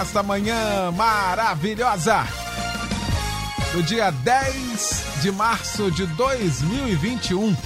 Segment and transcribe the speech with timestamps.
[0.00, 2.26] esta manhã maravilhosa
[3.72, 7.56] do dia 10 de março de 2021.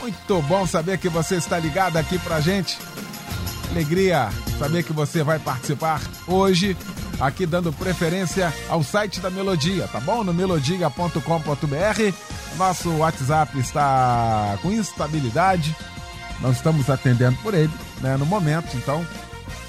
[0.00, 2.78] Muito bom saber que você está ligado aqui pra gente.
[3.70, 6.76] Alegria saber que você vai participar hoje,
[7.20, 10.22] aqui dando preferência ao site da Melodia, tá bom?
[10.22, 11.18] No melodia.com.br.
[12.56, 15.74] Nosso WhatsApp está com instabilidade.
[16.40, 19.04] Não estamos atendendo por ele, né, no momento, então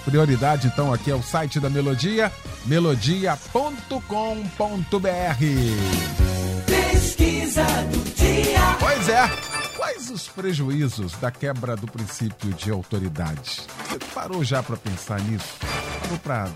[0.06, 2.32] Prioridade então aqui é o site da Melodia,
[2.66, 3.76] melodia.com.br.
[6.68, 8.60] Pesquisa do dia.
[8.80, 9.28] Pois é.
[9.76, 13.64] Quais os prejuízos da quebra do princípio de autoridade?
[13.90, 15.58] Você parou já para pensar nisso?
[16.02, 16.50] Parou para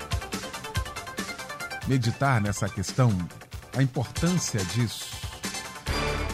[1.88, 3.12] meditar nessa questão?
[3.76, 5.08] A importância disso?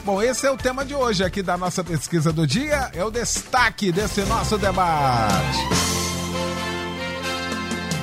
[0.03, 3.09] Bom, esse é o tema de hoje aqui da nossa pesquisa do dia, é o
[3.09, 5.94] destaque desse nosso debate.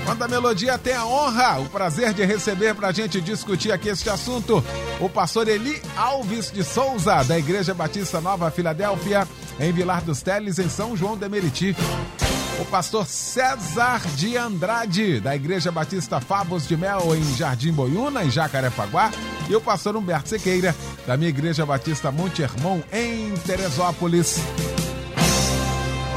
[0.05, 3.89] Quando a Melodia tem a honra, o prazer de receber para a gente discutir aqui
[3.89, 4.63] este assunto,
[5.01, 9.27] o pastor Eli Alves de Souza, da Igreja Batista Nova Filadélfia,
[9.61, 11.77] em Vilar dos Teles, em São João de Meriti.
[12.61, 18.31] O pastor César de Andrade, da Igreja Batista Favos de Mel, em Jardim Boiúna, em
[18.31, 19.11] Jacarepaguá.
[19.49, 20.75] E o pastor Humberto Sequeira,
[21.07, 24.39] da minha Igreja Batista Monte Hermon, em Teresópolis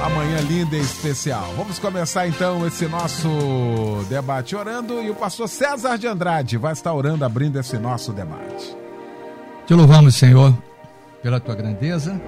[0.06, 1.52] uma manhã linda e especial.
[1.56, 6.94] Vamos começar então esse nosso debate orando e o pastor César de Andrade vai estar
[6.94, 8.78] orando, abrindo esse nosso debate.
[9.66, 10.56] Te louvamos, Senhor,
[11.24, 12.22] pela tua grandeza,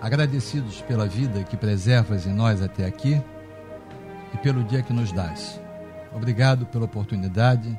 [0.00, 3.22] agradecidos pela vida que preservas em nós até aqui
[4.34, 5.60] e pelo dia que nos dás.
[6.12, 7.78] Obrigado pela oportunidade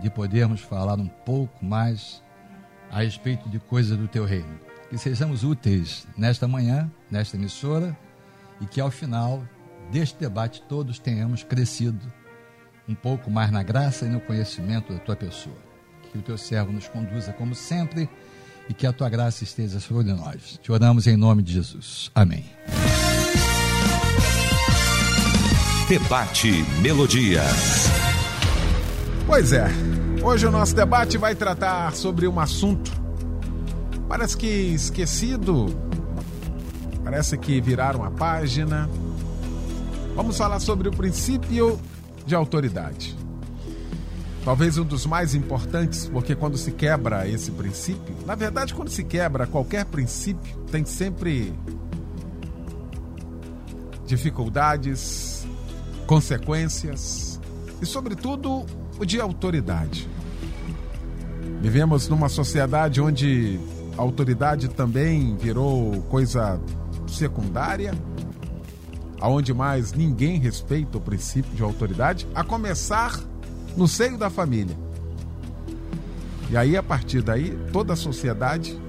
[0.00, 2.20] de podermos falar um pouco mais
[2.90, 4.58] a respeito de coisas do teu reino.
[4.90, 7.96] Que sejamos úteis nesta manhã, nesta emissora
[8.60, 9.42] e que ao final
[9.90, 12.12] deste debate todos tenhamos crescido
[12.88, 15.56] um pouco mais na graça e no conhecimento da tua pessoa.
[16.10, 18.08] Que o teu servo nos conduza como sempre
[18.68, 20.58] e que a tua graça esteja sobre nós.
[20.62, 22.10] Te oramos em nome de Jesus.
[22.14, 22.44] Amém.
[25.88, 27.42] Debate Melodia.
[29.26, 29.66] Pois é,
[30.22, 33.06] hoje o nosso debate vai tratar sobre um assunto
[34.08, 35.66] parece que esquecido
[37.06, 38.90] Parece que viraram a página.
[40.16, 41.78] Vamos falar sobre o princípio
[42.26, 43.16] de autoridade.
[44.44, 49.04] Talvez um dos mais importantes, porque quando se quebra esse princípio, na verdade, quando se
[49.04, 51.54] quebra qualquer princípio, tem sempre
[54.04, 55.46] dificuldades,
[56.08, 57.40] consequências
[57.80, 58.66] e, sobretudo,
[58.98, 60.08] o de autoridade.
[61.60, 63.60] Vivemos numa sociedade onde
[63.96, 66.60] a autoridade também virou coisa
[67.16, 67.92] secundária,
[69.20, 73.18] aonde mais ninguém respeita o princípio de autoridade, a começar
[73.76, 74.76] no seio da família.
[76.50, 78.80] E aí, a partir daí, toda a sociedade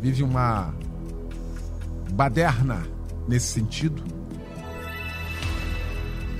[0.00, 0.74] vive uma
[2.12, 2.86] baderna
[3.28, 4.02] nesse sentido.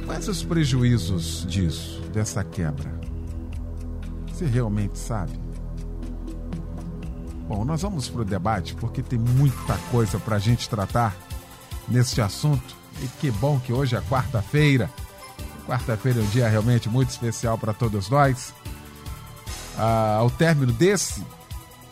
[0.04, 2.92] Quais os prejuízos disso, dessa quebra?
[4.32, 5.43] Você realmente sabe?
[7.46, 11.14] Bom, nós vamos para o debate porque tem muita coisa para a gente tratar
[11.86, 12.74] neste assunto.
[13.02, 14.90] E que bom que hoje é quarta-feira.
[15.66, 18.54] Quarta-feira é um dia realmente muito especial para todos nós.
[19.76, 21.22] Ah, ao término desse,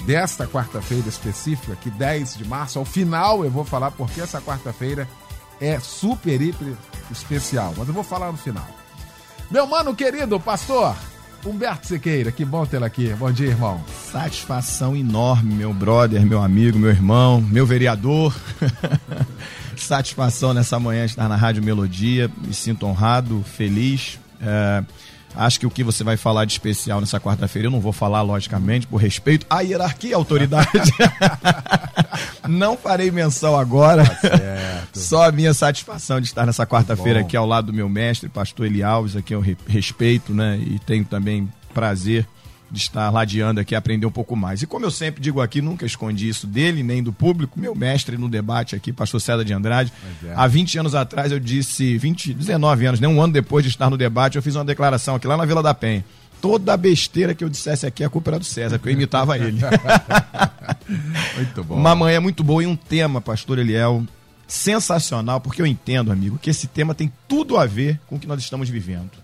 [0.06, 5.06] desta quarta-feira específica, que 10 de março, ao final eu vou falar porque essa quarta-feira
[5.60, 6.74] é super, hiper
[7.10, 7.74] especial.
[7.76, 8.66] Mas eu vou falar no final.
[9.50, 10.96] Meu mano querido, pastor,
[11.44, 13.08] Humberto Sequeira, que bom tê-lo aqui.
[13.14, 13.82] Bom dia, irmão.
[14.12, 18.34] Satisfação enorme, meu brother, meu amigo, meu irmão, meu vereador.
[19.76, 22.30] Satisfação nessa manhã estar na Rádio Melodia.
[22.46, 24.20] Me sinto honrado, feliz.
[24.40, 24.84] É,
[25.34, 28.22] acho que o que você vai falar de especial nessa quarta-feira, eu não vou falar,
[28.22, 30.68] logicamente, por respeito à hierarquia e autoridade.
[32.48, 34.04] não farei menção agora.
[34.04, 38.28] Tá Só a minha satisfação de estar nessa quarta-feira aqui ao lado do meu mestre,
[38.28, 40.58] pastor Eli Alves, a quem eu respeito, né?
[40.58, 42.26] E tenho também prazer
[42.78, 44.62] estar ladeando aqui, aprender um pouco mais.
[44.62, 48.16] E como eu sempre digo aqui, nunca escondi isso dele, nem do público, meu mestre
[48.16, 49.92] no debate aqui, pastor César de Andrade.
[50.24, 50.32] é.
[50.34, 53.08] Há 20 anos atrás eu disse, 20, 19 anos, né?
[53.08, 55.62] um ano depois de estar no debate, eu fiz uma declaração aqui lá na Vila
[55.62, 56.04] da Penha.
[56.40, 59.60] Toda besteira que eu dissesse aqui, a culpa era do César, porque eu imitava ele.
[61.36, 61.76] Muito bom.
[61.76, 64.04] Uma manhã muito boa e um tema, pastor Eliel,
[64.48, 68.26] sensacional, porque eu entendo, amigo, que esse tema tem tudo a ver com o que
[68.26, 69.21] nós estamos vivendo.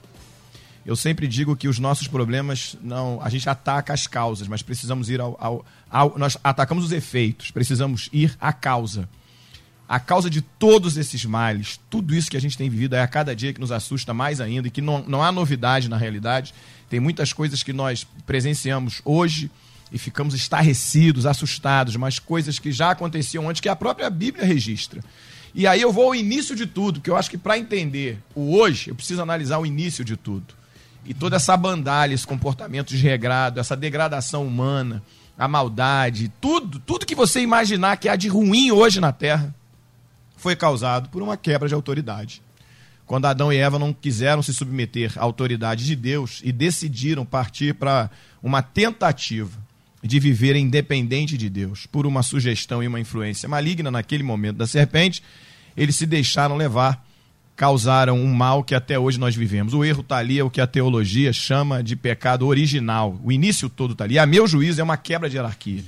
[0.88, 3.20] Eu sempre digo que os nossos problemas não.
[3.22, 5.36] A gente ataca as causas, mas precisamos ir ao.
[5.38, 9.06] ao- ao- nós atacamos os efeitos, precisamos ir à causa.
[9.86, 13.06] A causa de todos esses males, tudo isso que a gente tem vivido é a
[13.06, 16.54] cada dia que nos assusta mais ainda e que não, não há novidade na realidade.
[16.88, 19.50] Tem muitas coisas que nós presenciamos hoje
[19.92, 25.04] e ficamos estarrecidos, assustados, mas coisas que já aconteciam antes que a própria Bíblia registra.
[25.54, 28.54] E aí eu vou ao início de tudo, que eu acho que para entender o
[28.56, 30.56] hoje, eu preciso analisar o início de tudo.
[31.08, 35.02] E toda essa bandalha, esse comportamento desregrado, essa degradação humana,
[35.38, 39.54] a maldade, tudo, tudo que você imaginar que há de ruim hoje na Terra,
[40.36, 42.42] foi causado por uma quebra de autoridade.
[43.06, 47.72] Quando Adão e Eva não quiseram se submeter à autoridade de Deus e decidiram partir
[47.74, 48.10] para
[48.42, 49.58] uma tentativa
[50.02, 54.66] de viver independente de Deus, por uma sugestão e uma influência maligna naquele momento da
[54.66, 55.22] serpente,
[55.74, 57.02] eles se deixaram levar,
[57.58, 59.74] causaram um mal que até hoje nós vivemos.
[59.74, 63.18] O erro está ali, é o que a teologia chama de pecado original.
[63.24, 64.16] O início todo está ali.
[64.16, 65.82] A meu juízo é uma quebra de hierarquia.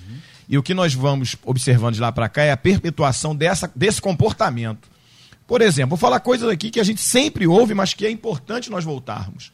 [0.49, 4.02] E o que nós vamos observando de lá para cá é a perpetuação dessa, desse
[4.02, 4.90] comportamento.
[5.46, 8.69] Por exemplo, vou falar coisas aqui que a gente sempre ouve, mas que é importante
[8.69, 9.52] nós voltarmos.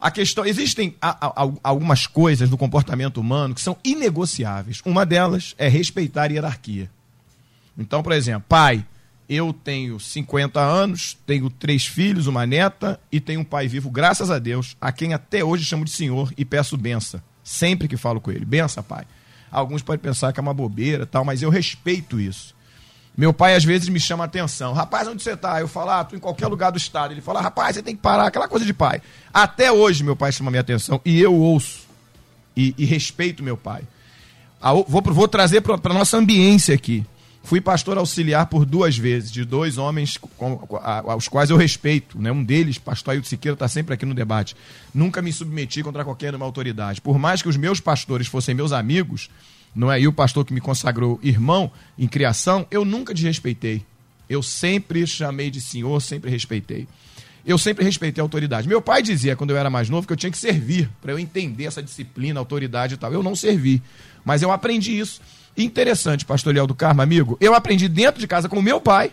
[0.00, 4.80] A questão, existem a- a- algumas coisas no comportamento humano que são inegociáveis.
[4.84, 6.88] Uma delas é respeitar a hierarquia.
[7.76, 8.84] Então, por exemplo, pai,
[9.32, 14.30] eu tenho 50 anos, tenho três filhos, uma neta e tenho um pai vivo, graças
[14.30, 17.20] a Deus, a quem até hoje chamo de senhor e peço benção.
[17.44, 19.04] Sempre que falo com ele, benção, pai.
[19.50, 22.54] Alguns podem pensar que é uma bobeira, tal, mas eu respeito isso.
[23.16, 24.72] Meu pai às vezes me chama a atenção.
[24.72, 25.60] Rapaz, onde você tá?
[25.60, 27.12] Eu falo, ah, tô em qualquer lugar do estado.
[27.12, 29.02] Ele fala, rapaz, você tem que parar, aquela coisa de pai.
[29.34, 31.80] Até hoje meu pai chama minha atenção e eu ouço
[32.56, 33.82] e, e respeito meu pai.
[34.60, 37.04] A o- vou, vou trazer para nossa ambiência aqui.
[37.44, 40.18] Fui pastor auxiliar por duas vezes, de dois homens
[41.04, 42.20] aos quais eu respeito.
[42.20, 42.30] Né?
[42.30, 44.56] Um deles, pastor Ailton Siqueira, está sempre aqui no debate.
[44.94, 47.00] Nunca me submeti contra qualquer uma autoridade.
[47.00, 49.28] Por mais que os meus pastores fossem meus amigos,
[49.74, 50.00] não é?
[50.00, 53.84] E o pastor que me consagrou irmão em criação, eu nunca desrespeitei.
[54.28, 56.86] Eu sempre chamei de senhor, sempre respeitei.
[57.44, 58.68] Eu sempre respeitei a autoridade.
[58.68, 61.18] Meu pai dizia, quando eu era mais novo, que eu tinha que servir, para eu
[61.18, 63.12] entender essa disciplina, autoridade e tal.
[63.12, 63.82] Eu não servi,
[64.24, 65.20] mas eu aprendi isso.
[65.56, 69.12] Interessante, pastor Léo do Carmo, amigo, eu aprendi dentro de casa com meu pai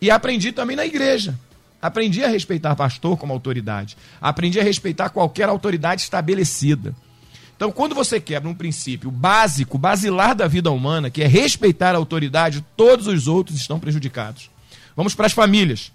[0.00, 1.38] e aprendi também na igreja.
[1.80, 3.96] Aprendi a respeitar pastor como autoridade.
[4.20, 6.94] Aprendi a respeitar qualquer autoridade estabelecida.
[7.56, 11.98] Então, quando você quebra um princípio básico, basilar da vida humana, que é respeitar a
[11.98, 14.50] autoridade, todos os outros estão prejudicados.
[14.96, 15.92] Vamos para as famílias.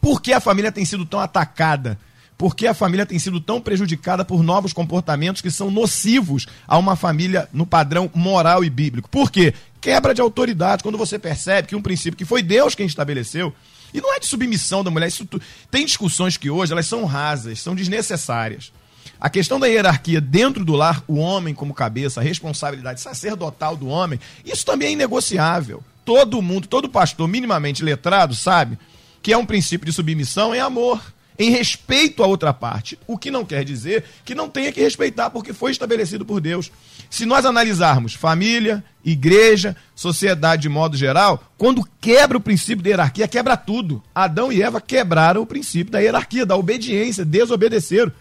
[0.00, 1.98] Por que a família tem sido tão atacada?
[2.36, 6.76] Por que a família tem sido tão prejudicada por novos comportamentos que são nocivos a
[6.76, 9.08] uma família no padrão moral e bíblico?
[9.08, 9.54] Por quê?
[9.80, 10.82] Quebra de autoridade.
[10.82, 13.54] Quando você percebe que um princípio que foi Deus quem estabeleceu,
[13.92, 15.40] e não é de submissão da mulher, isso tu-
[15.70, 18.72] tem discussões que hoje elas são rasas, são desnecessárias.
[19.20, 23.86] A questão da hierarquia dentro do lar, o homem como cabeça, a responsabilidade sacerdotal do
[23.86, 25.84] homem, isso também é inegociável.
[26.04, 28.76] Todo mundo, todo pastor minimamente letrado sabe
[29.22, 31.00] que é um princípio de submissão em amor,
[31.38, 32.98] em respeito à outra parte.
[33.06, 36.70] O que não quer dizer que não tenha que respeitar porque foi estabelecido por Deus.
[37.10, 43.28] Se nós analisarmos família, igreja, sociedade de modo geral, quando quebra o princípio da hierarquia,
[43.28, 44.02] quebra tudo.
[44.14, 48.12] Adão e Eva quebraram o princípio da hierarquia, da obediência, desobedeceram.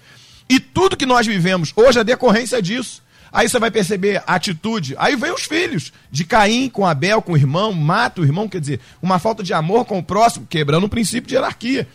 [0.49, 3.01] E tudo que nós vivemos hoje é decorrência disso.
[3.31, 4.93] Aí você vai perceber a atitude.
[4.99, 8.61] Aí vem os filhos de Caim com Abel, com o irmão, mata o irmão, quer
[8.61, 11.87] dizer, uma falta de amor com o próximo, quebrando o princípio de hierarquia.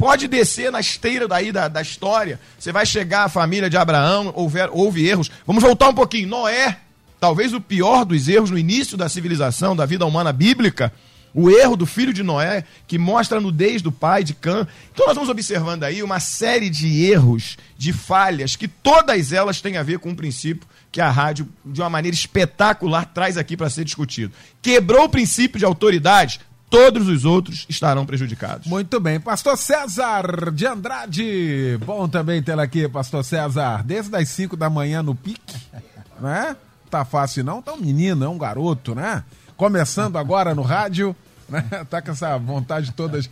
[0.00, 2.40] Pode descer na esteira daí da, da história.
[2.58, 5.30] Você vai chegar à família de Abraão, houver, houve erros.
[5.46, 6.26] Vamos voltar um pouquinho.
[6.26, 6.78] Noé,
[7.20, 10.90] talvez o pior dos erros no início da civilização, da vida humana bíblica,
[11.34, 14.66] o erro do filho de Noé, que mostra a nudez do pai de Cã.
[14.90, 19.76] Então nós vamos observando aí uma série de erros, de falhas, que todas elas têm
[19.76, 23.68] a ver com um princípio que a rádio, de uma maneira espetacular, traz aqui para
[23.68, 24.32] ser discutido.
[24.62, 26.40] Quebrou o princípio de autoridade,
[26.70, 28.66] todos os outros estarão prejudicados.
[28.66, 29.18] Muito bem.
[29.20, 31.76] Pastor César de Andrade.
[31.84, 33.82] Bom também tê-lo aqui, Pastor César.
[33.84, 35.56] Desde as 5 da manhã no pique,
[36.20, 36.56] né?
[36.88, 37.60] Tá fácil não?
[37.60, 39.22] Tá um menino, é um garoto, né?
[39.56, 41.14] Começando agora no rádio.
[41.50, 41.64] Né?
[41.90, 43.20] Tá com essa vontade toda.
[43.20, 43.28] de-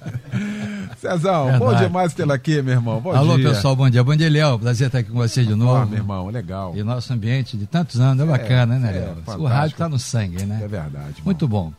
[1.01, 1.59] Cezão, Verdade.
[1.65, 3.01] bom demais tê-lo aqui, meu irmão.
[3.01, 3.51] Bom Alô, dia.
[3.51, 4.03] pessoal, bom dia.
[4.03, 4.59] Bom dia, Léo.
[4.59, 5.87] Prazer estar aqui com você de novo.
[5.87, 6.77] meu irmão, legal.
[6.77, 9.09] E nosso ambiente de tantos anos é bacana, né, é, Léo?
[9.19, 9.43] fantástico.
[9.45, 10.57] o rádio está no sangue, né?
[10.65, 10.97] É verdade.
[11.11, 11.23] irmão.
[11.27, 11.73] Muito bom.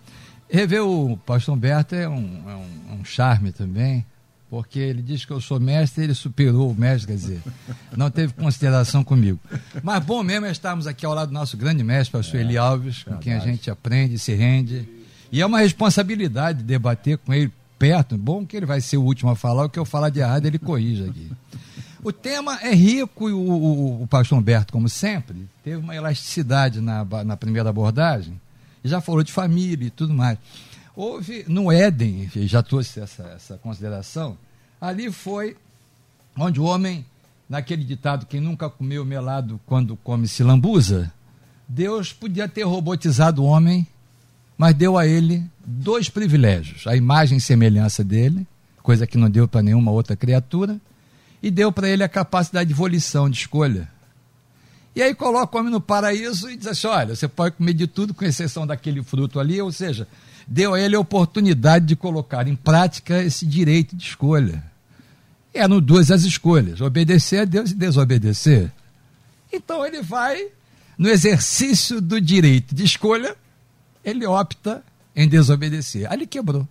[0.50, 4.06] Rever o pastor Humberto é um, é um- é um charme também,
[4.50, 7.42] porque ele diz que eu sou mestre, ele superou o mestre, quer dizer,
[7.96, 9.40] não teve consideração comigo.
[9.84, 13.04] Mas bom mesmo é estarmos aqui ao lado do nosso grande mestre, pastor Eli Alves,
[13.04, 14.90] com quem a gente aprende, se rende.
[15.32, 18.18] E é uma responsabilidade debater com ele perto.
[18.18, 20.48] Bom que ele vai ser o último a falar, o que eu falar de errado
[20.48, 21.32] ele corrige aqui.
[22.04, 26.82] O tema é rico e o, o, o pastor Humberto, como sempre, teve uma elasticidade
[26.82, 28.49] na, na primeira abordagem e
[28.84, 30.38] já falou de família e tudo mais.
[30.96, 34.38] Houve no Éden, já trouxe essa, essa consideração,
[34.80, 35.56] ali foi
[36.38, 37.06] onde o homem,
[37.48, 41.12] naquele ditado, quem nunca comeu melado quando come se lambuza,
[41.68, 43.86] Deus podia ter robotizado o homem,
[44.58, 48.46] mas deu a ele dois privilégios: a imagem e semelhança dele,
[48.82, 50.80] coisa que não deu para nenhuma outra criatura,
[51.42, 53.88] e deu para ele a capacidade de volição, de escolha.
[55.00, 57.88] E aí coloca o homem no paraíso e diz assim: olha, você pode comer de
[57.88, 60.06] tudo, com exceção daquele fruto ali, ou seja,
[60.46, 64.62] deu a ele a oportunidade de colocar em prática esse direito de escolha.
[65.54, 68.70] Eram duas as escolhas: obedecer a Deus e desobedecer.
[69.54, 70.48] Então ele vai,
[70.98, 73.38] no exercício do direito de escolha,
[74.04, 74.84] ele opta
[75.16, 76.12] em desobedecer.
[76.12, 76.68] Ali quebrou.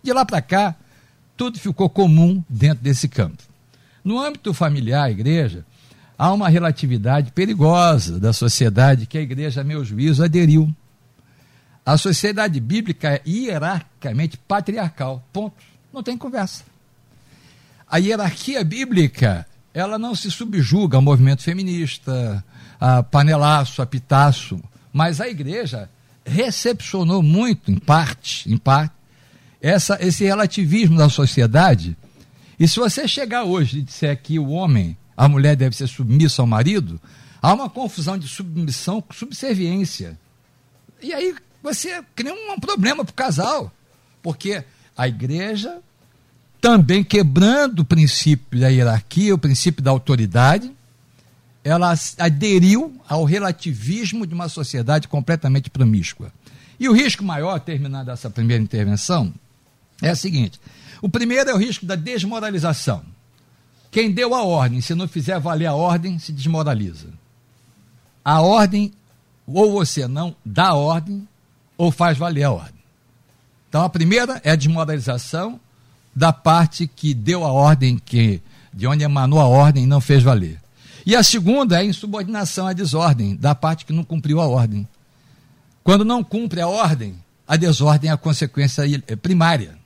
[0.00, 0.76] De lá para cá,
[1.36, 3.42] tudo ficou comum dentro desse campo.
[4.04, 5.66] No âmbito familiar, igreja,
[6.18, 10.74] há uma relatividade perigosa da sociedade que a igreja, a meu juízo, aderiu.
[11.84, 15.22] A sociedade bíblica é hierarquicamente patriarcal.
[15.32, 15.62] Ponto.
[15.92, 16.64] Não tem conversa.
[17.88, 22.42] A hierarquia bíblica, ela não se subjuga ao movimento feminista,
[22.80, 24.60] a panelaço, a pitaço,
[24.92, 25.88] mas a igreja
[26.24, 28.94] recepcionou muito, em parte, em parte,
[29.60, 31.96] essa, esse relativismo da sociedade.
[32.58, 36.42] E se você chegar hoje e disser que o homem, a mulher deve ser submissa
[36.42, 37.00] ao marido,
[37.40, 40.18] há uma confusão de submissão com subserviência.
[41.02, 43.72] E aí você cria um problema para o casal,
[44.22, 44.64] porque
[44.96, 45.78] a igreja,
[46.60, 50.72] também quebrando o princípio da hierarquia, o princípio da autoridade,
[51.62, 56.32] ela aderiu ao relativismo de uma sociedade completamente promíscua.
[56.78, 59.32] E o risco maior, terminando essa primeira intervenção,
[60.02, 60.60] é o seguinte:
[61.00, 63.02] o primeiro é o risco da desmoralização.
[63.94, 67.06] Quem deu a ordem, se não fizer valer a ordem, se desmoraliza.
[68.24, 68.92] A ordem,
[69.46, 71.28] ou você não dá a ordem,
[71.78, 72.82] ou faz valer a ordem.
[73.68, 75.60] Então a primeira é a desmoralização
[76.12, 80.24] da parte que deu a ordem, que de onde emanou a ordem e não fez
[80.24, 80.60] valer.
[81.06, 84.88] E a segunda é a insubordinação à desordem, da parte que não cumpriu a ordem.
[85.84, 87.14] Quando não cumpre a ordem,
[87.46, 88.82] a desordem é a consequência
[89.22, 89.78] primária.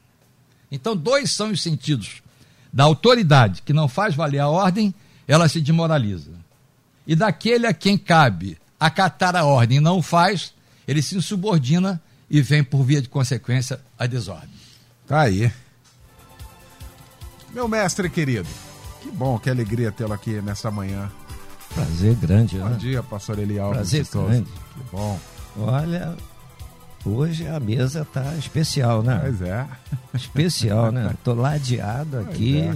[0.72, 2.22] Então, dois são os sentidos.
[2.72, 4.94] Da autoridade que não faz valer a ordem,
[5.26, 6.30] ela se desmoraliza.
[7.06, 10.52] E daquele a quem cabe acatar a ordem e não o faz,
[10.86, 14.50] ele se insubordina e vem, por via de consequência, a desordem.
[15.06, 15.50] Tá aí.
[17.52, 18.48] Meu mestre querido,
[19.02, 21.10] que bom, que alegria tê-lo aqui nessa manhã.
[21.74, 22.76] Prazer grande, Bom né?
[22.78, 24.50] dia, pastor Eli Alves Prazer grande.
[24.50, 25.18] Que bom.
[25.56, 26.16] Olha,
[27.08, 29.18] hoje a mesa tá especial, né?
[29.22, 29.66] Pois é.
[30.14, 31.14] Especial, né?
[31.24, 32.74] Tô ladeado aqui é.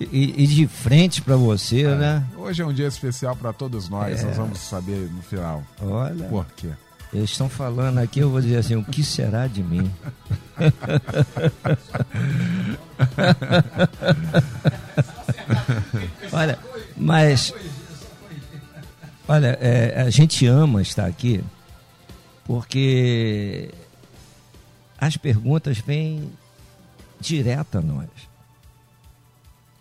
[0.00, 2.24] e, e de frente para você, né?
[2.36, 4.24] Hoje é um dia especial para todos nós, É.
[4.24, 5.62] nós vamos saber no final.
[5.82, 6.68] Olha, Por quê?
[7.12, 9.90] eles estão falando aqui, eu vou dizer assim, o que será de mim?
[16.32, 16.58] Olha,
[16.96, 17.52] mas
[19.26, 21.42] olha, é, a gente ama estar aqui
[22.50, 23.70] porque
[24.98, 26.32] as perguntas vêm
[27.20, 28.08] direto a nós.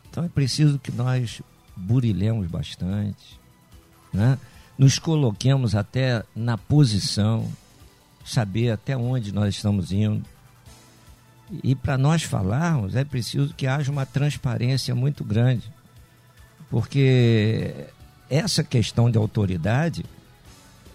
[0.08, 1.42] Então é preciso que nós
[1.76, 3.40] burilhemos bastante,
[4.14, 4.38] né?
[4.78, 7.52] nos coloquemos até na posição,
[8.24, 10.24] saber até onde nós estamos indo.
[11.64, 15.68] E para nós falarmos, é preciso que haja uma transparência muito grande,
[16.70, 17.88] porque
[18.30, 20.06] essa questão de autoridade,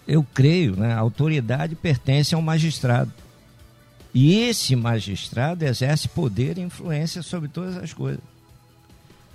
[0.07, 3.11] eu creio, né, a autoridade pertence ao magistrado.
[4.13, 8.21] E esse magistrado exerce poder e influência sobre todas as coisas.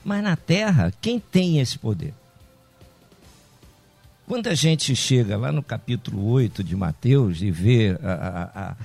[0.04, 2.14] Mas na terra, quem tem esse poder?
[4.26, 8.76] Quando a gente chega lá no capítulo 8 de Mateus e vê a, a, a,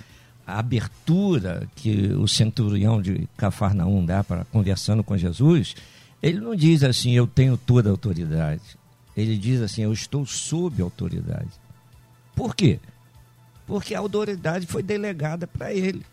[0.48, 5.76] a abertura que o centurião de Cafarnaum dá para conversando com Jesus,
[6.22, 8.64] ele não diz assim, eu tenho toda a autoridade.
[9.16, 11.48] Ele diz assim, eu estou sob autoridade.
[12.36, 12.80] Por quê?
[13.66, 16.06] Porque a autoridade foi delegada para ele.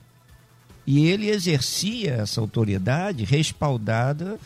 [0.86, 4.38] E ele exercia essa autoridade respaldada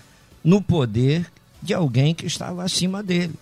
[0.43, 1.31] no poder
[1.63, 3.35] de alguém que estava acima dele.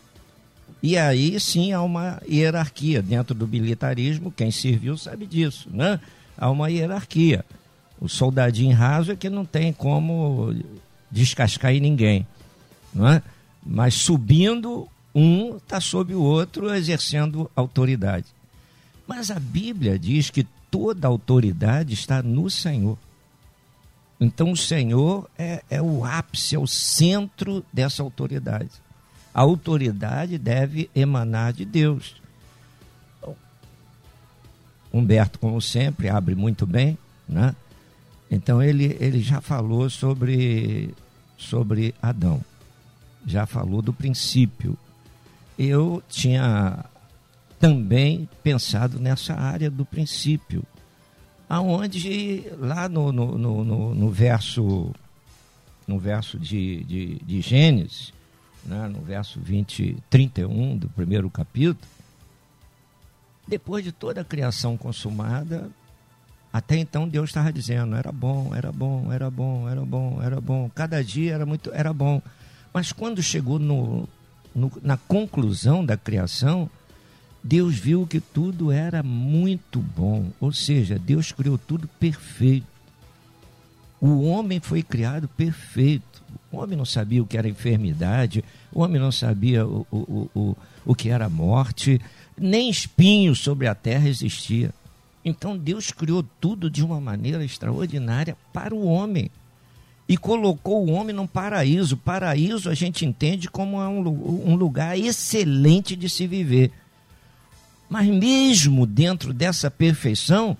[0.82, 5.98] E aí sim há uma hierarquia dentro do militarismo, quem serviu sabe disso, né?
[6.36, 7.44] Há uma hierarquia.
[7.98, 10.54] O soldadinho raso é que não tem como
[11.10, 12.26] descascar em ninguém,
[12.92, 13.22] não é?
[13.64, 18.26] Mas subindo, um está sobre o outro exercendo autoridade.
[19.06, 22.98] Mas a Bíblia diz que toda autoridade está no Senhor.
[24.20, 28.70] Então o Senhor é, é o ápice, é o centro dessa autoridade.
[29.32, 32.16] A autoridade deve emanar de Deus.
[34.92, 36.96] Humberto, como sempre, abre muito bem,
[37.28, 37.54] né?
[38.30, 40.94] Então ele, ele já falou sobre,
[41.36, 42.40] sobre Adão,
[43.26, 44.78] já falou do princípio.
[45.58, 46.84] Eu tinha
[47.58, 50.62] também pensado nessa área do princípio,
[51.48, 54.92] aonde lá no, no, no, no verso
[55.86, 58.12] no verso de, de, de Gênesis,
[58.64, 61.78] né, no verso 20, 31 do primeiro capítulo,
[63.46, 65.70] depois de toda a criação consumada,
[66.52, 70.70] até então Deus estava dizendo, era bom, era bom, era bom, era bom, era bom.
[70.74, 72.22] Cada dia era muito, era bom.
[72.72, 74.08] Mas quando chegou no,
[74.54, 76.70] no, na conclusão da criação,
[77.42, 80.30] Deus viu que tudo era muito bom.
[80.40, 82.66] Ou seja, Deus criou tudo perfeito.
[84.00, 86.22] O homem foi criado perfeito.
[86.50, 90.56] O homem não sabia o que era enfermidade, o homem não sabia o, o, o,
[90.84, 92.00] o que era morte,
[92.36, 94.70] nem espinho sobre a terra existia.
[95.24, 99.30] Então Deus criou tudo de uma maneira extraordinária para o homem
[100.08, 101.96] e colocou o homem num paraíso.
[101.96, 106.70] Paraíso a gente entende como um, um lugar excelente de se viver.
[107.88, 110.56] Mas mesmo dentro dessa perfeição,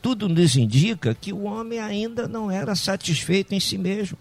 [0.00, 4.16] tudo nos indica que o homem ainda não era satisfeito em si mesmo.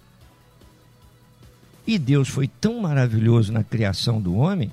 [1.85, 4.71] E Deus foi tão maravilhoso na criação do homem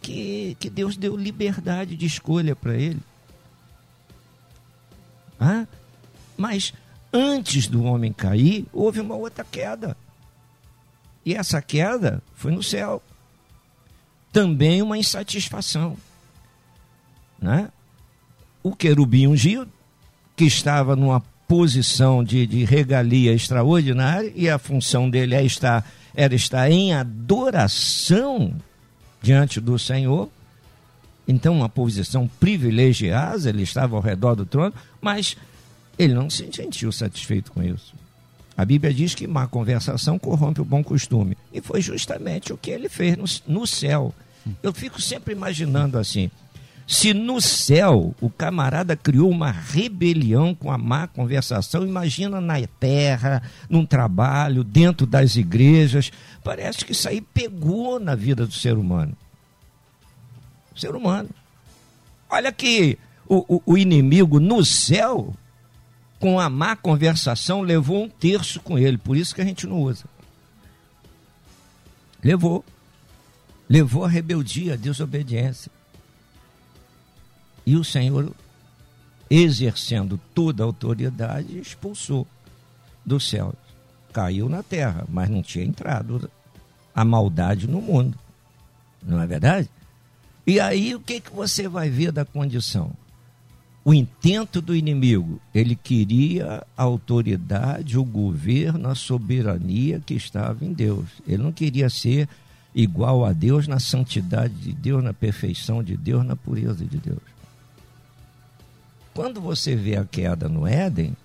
[0.00, 3.00] que, que Deus deu liberdade de escolha para ele.
[5.40, 5.66] Ah?
[6.36, 6.72] Mas
[7.12, 9.96] antes do homem cair, houve uma outra queda.
[11.24, 13.02] E essa queda foi no céu.
[14.32, 15.96] Também uma insatisfação.
[17.40, 17.68] Né?
[18.62, 19.68] O querubim ungido,
[20.36, 26.34] que estava numa posição de, de regalia extraordinária, e a função dele é estar, era
[26.34, 28.54] estar em adoração
[29.20, 30.28] diante do Senhor.
[31.26, 35.36] Então, uma posição privilegiada, ele estava ao redor do trono, mas
[35.98, 37.94] ele não se sentiu satisfeito com isso.
[38.56, 41.36] A Bíblia diz que má conversação corrompe o bom costume.
[41.52, 44.12] E foi justamente o que ele fez no, no céu.
[44.62, 46.30] Eu fico sempre imaginando assim:
[46.86, 53.42] se no céu o camarada criou uma rebelião com a má conversação, imagina na terra,
[53.68, 56.10] num trabalho, dentro das igrejas.
[56.42, 59.14] Parece que isso aí pegou na vida do ser humano.
[60.74, 61.28] Ser humano.
[62.30, 65.34] Olha que o, o, o inimigo no céu,
[66.18, 68.98] com a má conversação, levou um terço com ele.
[68.98, 70.04] Por isso que a gente não usa.
[72.22, 72.64] Levou.
[73.68, 75.70] Levou a rebeldia, a desobediência.
[77.64, 78.32] E o Senhor,
[79.30, 82.26] exercendo toda a autoridade, expulsou
[83.04, 83.54] do céu.
[84.12, 86.30] Caiu na terra, mas não tinha entrado
[86.94, 88.18] a maldade no mundo.
[89.02, 89.70] Não é verdade?
[90.46, 92.92] E aí o que, que você vai ver da condição?
[93.88, 100.74] O intento do inimigo, ele queria a autoridade, o governo, a soberania que estava em
[100.74, 101.06] Deus.
[101.26, 102.28] Ele não queria ser
[102.74, 107.22] igual a Deus na santidade de Deus, na perfeição de Deus, na pureza de Deus.
[109.14, 111.16] Quando você vê a queda no Éden,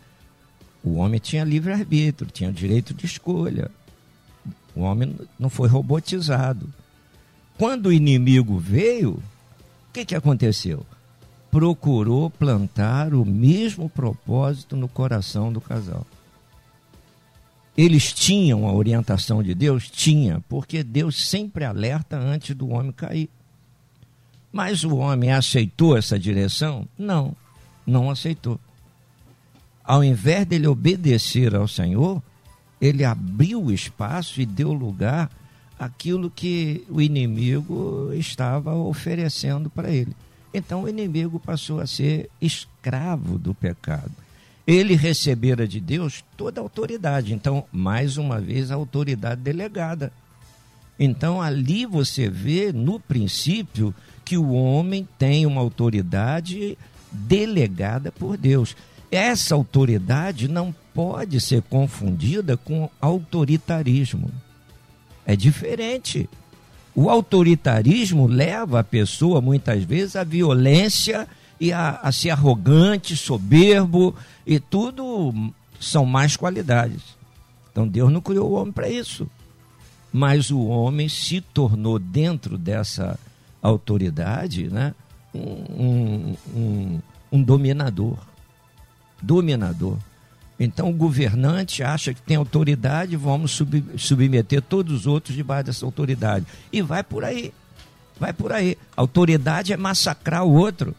[0.82, 3.69] o homem tinha livre-arbítrio, tinha direito de escolha.
[4.73, 6.73] O homem não foi robotizado.
[7.58, 9.21] Quando o inimigo veio, o
[9.91, 10.86] que, que aconteceu?
[11.54, 16.06] Procurou plantar o mesmo propósito no coração do casal.
[17.78, 19.89] Eles tinham a orientação de Deus?
[19.89, 23.30] Tinha, porque Deus sempre alerta antes do homem cair.
[24.52, 26.88] Mas o homem aceitou essa direção?
[26.98, 27.36] Não
[27.86, 28.60] não aceitou.
[29.84, 32.22] Ao invés dele obedecer ao Senhor,
[32.80, 35.30] ele abriu o espaço e deu lugar
[35.78, 40.16] àquilo que o inimigo estava oferecendo para ele.
[40.54, 44.12] Então o inimigo passou a ser escravo do pecado.
[44.66, 47.34] Ele recebera de Deus toda a autoridade.
[47.34, 50.12] Então, mais uma vez, a autoridade delegada.
[50.98, 56.78] Então, ali você vê, no princípio, que o homem tem uma autoridade
[57.12, 58.76] delegada por Deus.
[59.12, 64.32] essa autoridade não pode ser confundida com autoritarismo.
[65.24, 66.28] É diferente.
[66.95, 71.27] O autoritarismo leva a pessoa, muitas vezes, à violência
[71.60, 75.34] e a, a ser arrogante, soberbo, e tudo
[75.79, 77.01] são mais qualidades.
[77.71, 79.27] Então Deus não criou o homem para isso.
[80.12, 83.19] Mas o homem se tornou, dentro dessa
[83.62, 84.93] autoridade, né,
[85.34, 87.01] um, um,
[87.32, 88.17] um dominador.
[89.19, 89.97] Dominador.
[90.60, 95.86] Então o governante acha que tem autoridade, vamos sub, submeter todos os outros debaixo dessa
[95.86, 96.46] autoridade.
[96.72, 97.54] E vai por aí.
[98.20, 98.78] Vai por aí.
[98.96, 100.96] Autoridade é massacrar o outro.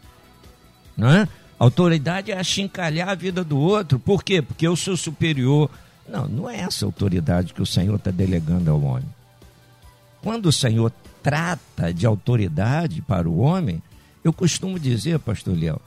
[0.96, 1.28] Não é?
[1.58, 3.98] Autoridade é achincalhar a vida do outro.
[3.98, 4.42] Por quê?
[4.42, 5.70] Porque eu sou superior.
[6.08, 9.08] Não, não é essa autoridade que o Senhor está delegando ao homem.
[10.20, 13.82] Quando o Senhor trata de autoridade para o homem,
[14.22, 15.80] eu costumo dizer, pastor Léo,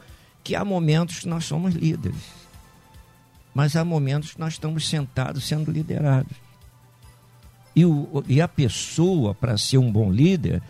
[0.44, 2.22] que há momentos que nós somos líderes,
[3.58, 6.32] mas há momentos que nós estamos sentados sendo liderados.
[7.76, 10.62] E, o, e a pessoa, para ser um bom líder,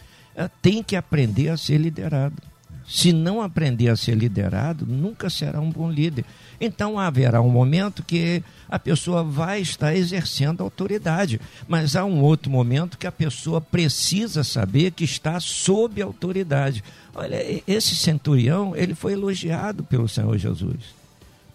[0.62, 2.42] tem que aprender a ser liderado.
[2.88, 6.24] Se não aprender a ser liderado, nunca será um bom líder.
[6.62, 12.50] Então haverá um momento que a pessoa vai estar exercendo autoridade, mas há um outro
[12.50, 16.82] momento que a pessoa precisa saber que está sob autoridade.
[17.14, 17.36] Olha,
[17.68, 20.96] esse centurião, ele foi elogiado pelo Senhor Jesus.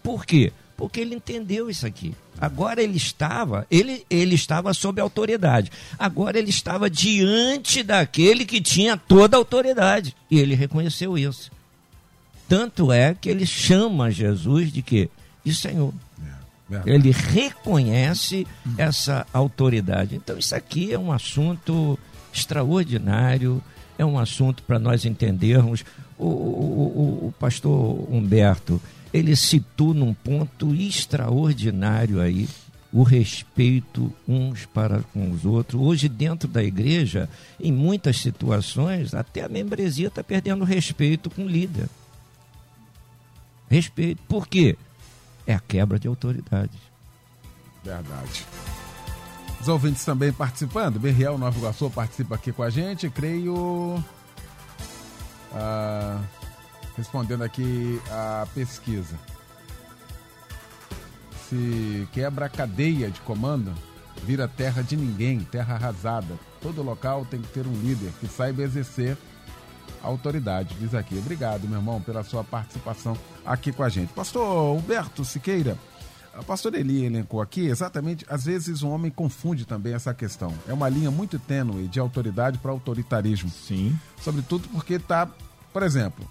[0.03, 0.53] Por quê?
[0.75, 2.15] Porque ele entendeu isso aqui.
[2.39, 5.71] Agora ele estava, ele, ele estava sob autoridade.
[5.97, 10.15] Agora ele estava diante daquele que tinha toda a autoridade.
[10.29, 11.51] E ele reconheceu isso.
[12.47, 15.09] Tanto é que ele chama Jesus de quê?
[15.43, 15.93] De Senhor.
[16.71, 20.15] É, ele reconhece essa autoridade.
[20.15, 21.97] Então isso aqui é um assunto
[22.33, 23.61] extraordinário,
[23.97, 25.85] é um assunto para nós entendermos.
[26.17, 28.81] O, o, o, o pastor Humberto,
[29.13, 32.49] ele citou num ponto extraordinário aí
[32.91, 35.81] o respeito uns para com os outros.
[35.81, 37.27] Hoje, dentro da igreja,
[37.59, 41.89] em muitas situações, até a membresia está perdendo respeito com o líder.
[43.67, 44.21] Respeito.
[44.27, 44.77] Por quê?
[45.47, 46.77] É a quebra de autoridade.
[47.83, 48.45] Verdade.
[49.59, 50.99] Os ouvintes também participando.
[50.99, 53.09] Berriel Nova Iguaçu participa aqui com a gente.
[53.09, 54.03] Creio.
[55.51, 56.21] Ah,
[56.95, 59.17] respondendo aqui a pesquisa.
[61.49, 63.73] Se quebra a cadeia de comando,
[64.23, 66.37] vira terra de ninguém, terra arrasada.
[66.61, 69.17] Todo local tem que ter um líder que saiba exercer
[70.01, 71.17] a autoridade, diz aqui.
[71.17, 74.13] Obrigado, meu irmão, pela sua participação aqui com a gente.
[74.13, 75.77] Pastor Humberto Siqueira,
[76.33, 80.53] a pastora Eli elencou aqui exatamente, às vezes o homem confunde também essa questão.
[80.67, 83.49] É uma linha muito tênue de autoridade para autoritarismo.
[83.49, 83.97] Sim.
[84.19, 85.29] Sobretudo porque está,
[85.71, 86.27] por exemplo,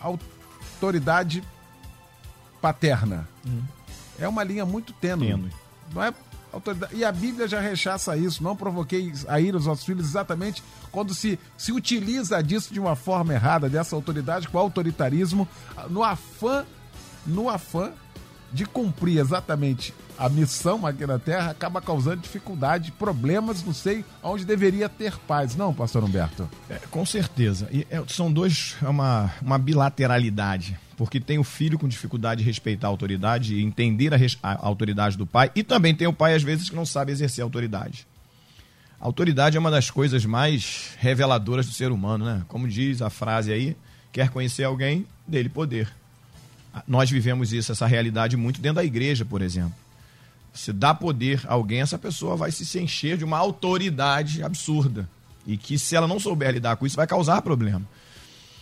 [0.00, 1.42] autoridade
[2.60, 3.28] paterna.
[3.46, 3.62] Hum.
[4.18, 5.28] É uma linha muito tênue.
[5.28, 5.50] tênue.
[5.94, 6.12] Não é
[6.52, 6.94] autoridade.
[6.94, 8.42] E a Bíblia já rechaça isso.
[8.42, 12.96] Não provoquei a ira aos vossos filhos exatamente quando se, se utiliza disso de uma
[12.96, 15.48] forma errada, dessa autoridade com autoritarismo,
[15.88, 16.64] no afã,
[17.26, 17.92] no afã
[18.52, 24.44] de cumprir exatamente a missão aqui na Terra, acaba causando dificuldade, problemas, não sei, onde
[24.44, 25.56] deveria ter paz.
[25.56, 26.48] Não, pastor Humberto?
[26.68, 27.68] É, com certeza.
[27.72, 30.78] E é, são dois, é uma, uma bilateralidade.
[30.96, 35.16] Porque tem o filho com dificuldade de respeitar a autoridade e entender a, a autoridade
[35.16, 38.06] do pai, e também tem o pai, às vezes, que não sabe exercer a autoridade.
[39.00, 42.42] A autoridade é uma das coisas mais reveladoras do ser humano, né?
[42.46, 43.74] Como diz a frase aí,
[44.12, 45.90] quer conhecer alguém, dele poder.
[46.86, 49.74] Nós vivemos isso, essa realidade muito dentro da igreja, por exemplo.
[50.52, 55.08] Se dá poder a alguém, essa pessoa vai se encher de uma autoridade absurda.
[55.46, 57.82] E que se ela não souber lidar com isso, vai causar problema.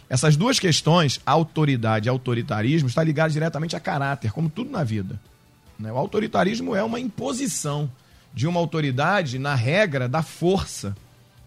[0.09, 5.21] Essas duas questões, autoridade e autoritarismo, está ligado diretamente a caráter, como tudo na vida.
[5.79, 5.93] Né?
[5.93, 7.91] O autoritarismo é uma imposição
[8.33, 10.97] de uma autoridade na regra da força,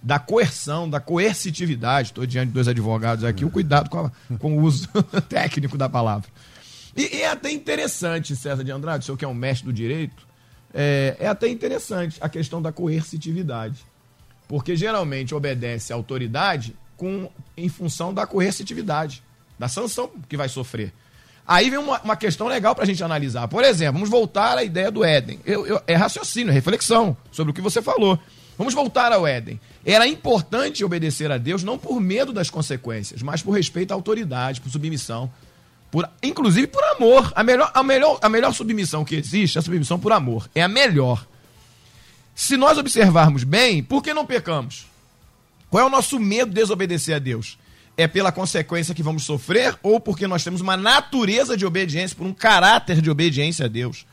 [0.02, 2.10] da coerção, da coercitividade.
[2.10, 4.88] Estou diante de dois advogados aqui, o cuidado com, a, com o uso
[5.28, 6.30] técnico da palavra.
[6.95, 9.73] E, e, é até interessante, César de Andrade, o senhor que é um mestre do
[9.73, 10.27] direito,
[10.73, 13.86] é, é até interessante a questão da coercitividade.
[14.47, 19.23] Porque geralmente obedece à autoridade com, em função da coercitividade,
[19.58, 20.93] da sanção que vai sofrer.
[21.47, 23.47] Aí vem uma, uma questão legal para a gente analisar.
[23.47, 25.39] Por exemplo, vamos voltar à ideia do Éden.
[25.45, 28.19] Eu, eu, é raciocínio, é reflexão sobre o que você falou.
[28.58, 29.60] Vamos voltar ao Éden.
[29.84, 34.62] Era importante obedecer a Deus não por medo das consequências, mas por respeito à autoridade,
[34.62, 35.32] por submissão.
[35.91, 37.32] Por, inclusive por amor.
[37.36, 40.49] A melhor, a, melhor, a melhor submissão que existe é a submissão por amor.
[40.56, 41.27] É a melhor.
[42.34, 44.86] Se nós observarmos bem, por que não pecamos?
[45.69, 47.58] Qual é o nosso medo de desobedecer a Deus?
[47.97, 52.25] é pela consequência que vamos sofrer ou porque nós temos uma natureza de obediência, por
[52.25, 54.06] um caráter de obediência a Deus.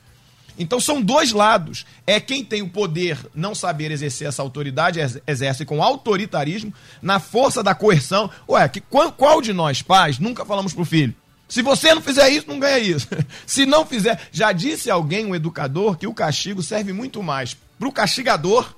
[0.58, 1.86] Então são dois lados.
[2.06, 7.20] É quem tem o poder não saber exercer essa autoridade, ex- exerce com autoritarismo, na
[7.20, 8.28] força da coerção.
[8.48, 11.14] Ué, que, qual, qual de nós, pais, nunca falamos pro filho?
[11.48, 13.08] Se você não fizer isso, não ganha isso.
[13.46, 14.20] Se não fizer.
[14.30, 18.74] Já disse alguém, um educador, que o castigo serve muito mais pro castigador,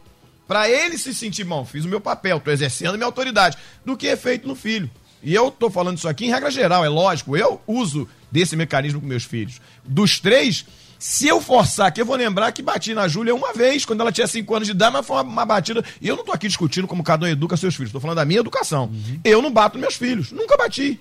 [0.46, 3.96] para ele se sentir, bom, fiz o meu papel, estou exercendo a minha autoridade, do
[3.96, 4.90] que é feito no filho.
[5.22, 9.00] E eu estou falando isso aqui em regra geral, é lógico, eu uso desse mecanismo
[9.00, 9.60] com meus filhos.
[9.84, 10.64] Dos três,
[10.98, 14.12] se eu forçar aqui, eu vou lembrar que bati na Júlia uma vez, quando ela
[14.12, 15.84] tinha 5 anos de idade, mas foi uma, uma batida.
[16.00, 18.24] E eu não estou aqui discutindo como cada um educa seus filhos, estou falando da
[18.24, 18.90] minha educação.
[19.24, 21.00] Eu não bato meus filhos, nunca bati.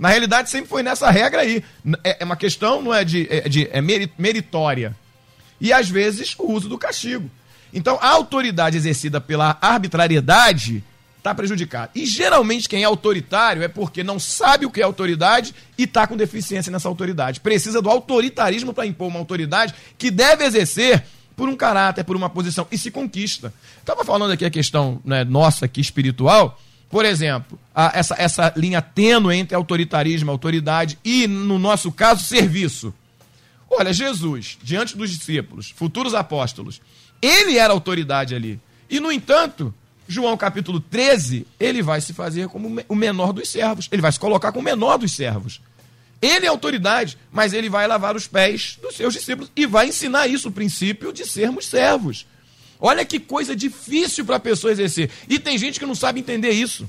[0.00, 1.62] Na realidade, sempre foi nessa regra aí.
[2.02, 3.28] É, é uma questão, não é de.
[3.30, 4.96] É, de, é meri- meritória.
[5.60, 7.30] E às vezes o uso do castigo.
[7.72, 10.82] Então, a autoridade exercida pela arbitrariedade
[11.18, 11.90] está prejudicada.
[11.94, 16.06] E geralmente quem é autoritário é porque não sabe o que é autoridade e está
[16.06, 17.40] com deficiência nessa autoridade.
[17.40, 21.04] Precisa do autoritarismo para impor uma autoridade que deve exercer
[21.36, 23.52] por um caráter, por uma posição, e se conquista.
[23.78, 26.58] Estava falando aqui a questão né, nossa aqui espiritual.
[26.90, 32.92] Por exemplo, a- essa, essa linha tênue entre autoritarismo, autoridade e, no nosso caso, serviço.
[33.70, 36.80] Olha, Jesus, diante dos discípulos, futuros apóstolos,
[37.22, 38.58] ele era autoridade ali.
[38.88, 39.72] E, no entanto,
[40.08, 43.88] João capítulo 13, ele vai se fazer como o menor dos servos.
[43.92, 45.60] Ele vai se colocar como o menor dos servos.
[46.20, 50.26] Ele é autoridade, mas ele vai lavar os pés dos seus discípulos e vai ensinar
[50.26, 52.26] isso, o princípio de sermos servos.
[52.80, 55.10] Olha que coisa difícil para a pessoa exercer.
[55.28, 56.88] E tem gente que não sabe entender isso.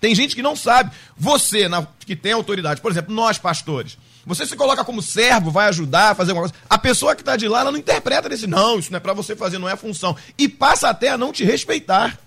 [0.00, 0.90] Tem gente que não sabe.
[1.16, 5.68] Você, na- que tem autoridade, por exemplo, nós pastores, você se coloca como servo, vai
[5.68, 6.64] ajudar a fazer alguma coisa.
[6.68, 9.12] A pessoa que está de lá, ela não interpreta desse, não, isso não é para
[9.12, 10.16] você fazer, não é função.
[10.36, 12.18] E passa até a não te respeitar.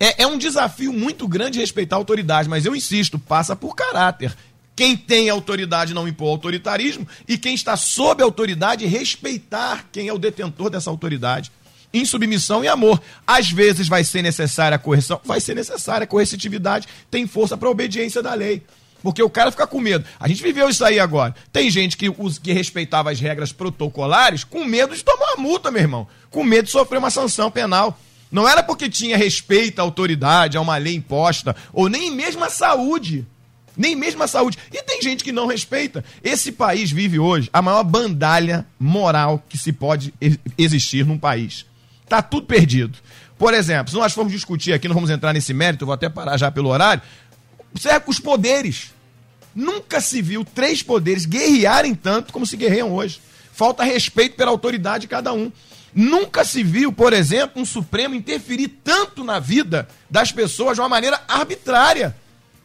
[0.00, 4.36] É, é um desafio muito grande respeitar a autoridade, mas eu insisto, passa por caráter.
[4.74, 10.18] Quem tem autoridade não impor autoritarismo e quem está sob autoridade respeitar quem é o
[10.18, 11.52] detentor dessa autoridade.
[11.94, 13.00] Em submissão e amor.
[13.24, 17.70] Às vezes vai ser necessária a correção, vai ser necessária a coercitividade, tem força para
[17.70, 18.62] obediência da lei.
[19.00, 20.04] Porque o cara fica com medo.
[20.18, 21.34] A gente viveu isso aí agora.
[21.52, 22.10] Tem gente que,
[22.42, 26.08] que respeitava as regras protocolares com medo de tomar uma multa, meu irmão.
[26.30, 27.96] Com medo de sofrer uma sanção penal.
[28.32, 32.50] Não era porque tinha respeito à autoridade, a uma lei imposta, ou nem mesmo à
[32.50, 33.24] saúde.
[33.76, 34.58] Nem mesmo a saúde.
[34.72, 36.04] E tem gente que não respeita.
[36.22, 40.12] Esse país vive hoje a maior bandalha moral que se pode
[40.56, 41.66] existir num país.
[42.08, 42.98] Tá tudo perdido.
[43.38, 46.36] Por exemplo, se nós formos discutir aqui, não vamos entrar nesse mérito, vou até parar
[46.36, 47.02] já pelo horário.
[47.72, 48.92] Observe os poderes.
[49.54, 53.20] Nunca se viu três poderes guerrearem tanto como se guerreiam hoje.
[53.52, 55.50] Falta respeito pela autoridade de cada um.
[55.94, 60.88] Nunca se viu, por exemplo, um Supremo interferir tanto na vida das pessoas de uma
[60.88, 62.16] maneira arbitrária.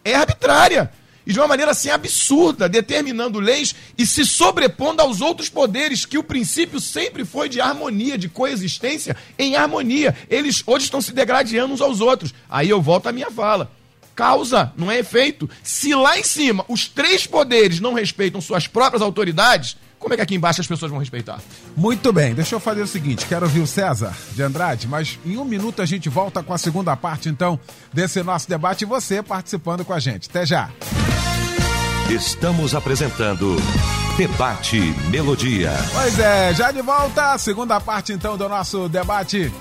[0.04, 0.91] É arbitrária.
[1.30, 6.18] E de uma maneira assim absurda, determinando leis e se sobrepondo aos outros poderes, que
[6.18, 10.18] o princípio sempre foi de harmonia, de coexistência em harmonia.
[10.28, 12.34] Eles hoje estão se degradando uns aos outros.
[12.50, 13.70] Aí eu volto à minha fala
[14.15, 15.48] causa, não é efeito.
[15.63, 20.24] Se lá em cima os três poderes não respeitam suas próprias autoridades, como é que
[20.24, 21.40] aqui embaixo as pessoas vão respeitar?
[21.76, 25.38] Muito bem, deixa eu fazer o seguinte: quero ouvir o César de Andrade, mas em
[25.38, 27.60] um minuto a gente volta com a segunda parte, então,
[27.94, 30.30] desse nosso debate e você participando com a gente.
[30.30, 30.72] Até já.
[32.10, 33.56] Estamos apresentando
[34.18, 34.80] Debate
[35.12, 35.72] Melodia.
[35.94, 39.52] Pois é, já de volta, a segunda parte então do nosso debate.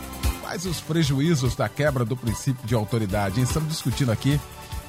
[0.41, 3.41] Quais os prejuízos da quebra do princípio de autoridade?
[3.41, 4.41] Estamos discutindo aqui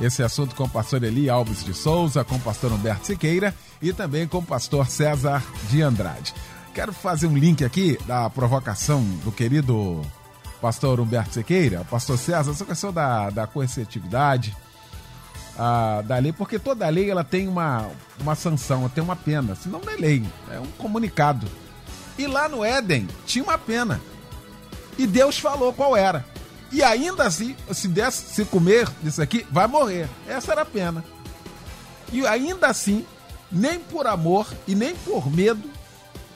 [0.02, 3.92] esse assunto com o pastor Eli Alves de Souza, com o pastor Humberto Siqueira e
[3.92, 6.34] também com o pastor César de Andrade.
[6.74, 10.02] Quero fazer um link aqui da provocação do querido
[10.62, 14.56] pastor Humberto Siqueira, pastor César, essa questão da, da coercitividade,
[15.58, 19.82] a, da lei, porque toda lei ela tem uma, uma sanção, tem uma pena, senão
[19.84, 21.48] não é lei, é um comunicado.
[22.18, 24.00] E lá no Éden tinha uma pena.
[24.98, 26.26] E Deus falou qual era.
[26.71, 30.08] E ainda assim, se desse, se comer disso aqui, vai morrer.
[30.27, 31.03] Essa era a pena.
[32.12, 33.05] E ainda assim,
[33.51, 35.67] nem por amor e nem por medo,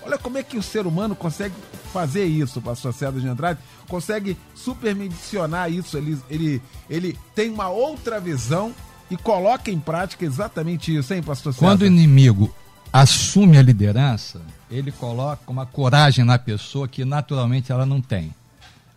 [0.01, 1.53] olha como é que o ser humano consegue
[1.91, 5.97] fazer isso, pastor César de Andrade, consegue superdimensionar isso.
[5.97, 8.73] Ele, ele, ele tem uma outra visão
[9.11, 11.65] e coloca em prática exatamente isso, hein, pastor César?
[11.65, 12.53] Quando o inimigo
[12.91, 18.33] assume a liderança, ele coloca uma coragem na pessoa que naturalmente ela não tem.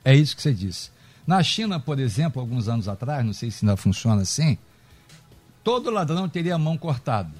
[0.05, 0.96] É isso que você disse.
[1.27, 4.57] Na China, por exemplo, alguns anos atrás, não sei se ainda funciona assim,
[5.65, 7.35] todo ladrão teria a mão cortada.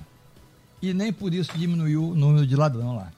[0.83, 3.13] E nem por isso diminuiu o número de ladrão lá.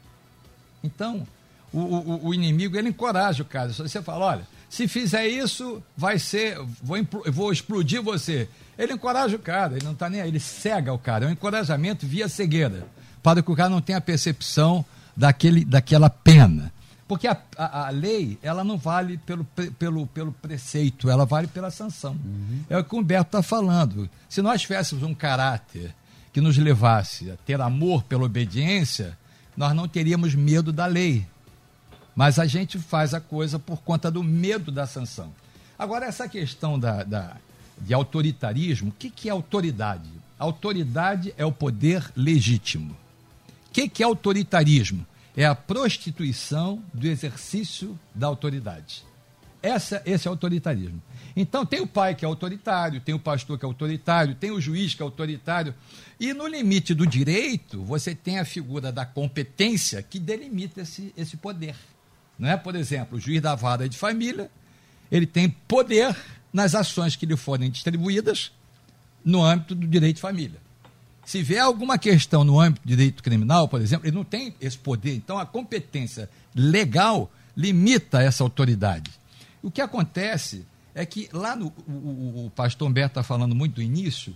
[0.85, 1.27] Então,
[1.73, 3.73] o, o, o inimigo, ele encoraja o cara.
[3.73, 6.59] Você fala, olha, Se fizer isso, vai ser.
[6.83, 6.99] Vou,
[7.33, 8.49] vou explodir você.
[8.77, 11.25] Ele encoraja o cara, ele não está nem aí, ele cega o cara.
[11.25, 12.87] É um encorajamento via cegueira,
[13.23, 14.85] para que o cara não tenha percepção
[15.17, 16.73] daquele, daquela pena.
[17.09, 19.43] Porque a, a, a lei, ela não vale pelo,
[19.79, 22.15] pelo, pelo preceito, ela vale pela sanção.
[22.69, 24.09] É o que o Humberto está falando.
[24.29, 25.95] Se nós tivéssemos um caráter
[26.35, 29.17] que nos levasse a ter amor pela obediência,
[29.57, 31.27] nós não teríamos medo da lei.
[32.15, 35.33] Mas a gente faz a coisa por conta do medo da sanção.
[35.79, 37.37] Agora, essa questão da, da-
[37.81, 40.11] de autoritarismo, o que, que é autoridade?
[40.39, 42.93] Autoridade é o poder legítimo.
[43.69, 45.07] O que, que é autoritarismo?
[45.39, 49.05] É a prostituição do exercício da autoridade.
[49.63, 51.01] Essa, esse é autoritarismo.
[51.37, 54.61] Então, tem o pai que é autoritário, tem o pastor que é autoritário, tem o
[54.61, 55.73] juiz que é autoritário.
[56.19, 61.37] E no limite do direito, você tem a figura da competência que delimita esse, esse
[61.37, 61.77] poder.
[62.37, 62.57] Não é?
[62.57, 64.51] Por exemplo, o juiz da vara de família,
[65.09, 66.17] ele tem poder
[66.53, 68.51] nas ações que lhe forem distribuídas
[69.25, 70.68] no âmbito do direito de família.
[71.29, 74.79] Se vier alguma questão no âmbito do direito criminal, por exemplo, ele não tem esse
[74.79, 75.15] poder.
[75.15, 79.11] Então, a competência legal limita essa autoridade.
[79.63, 80.65] O que acontece
[80.95, 84.35] é que lá no o, o- pastor Humberto está falando muito do início,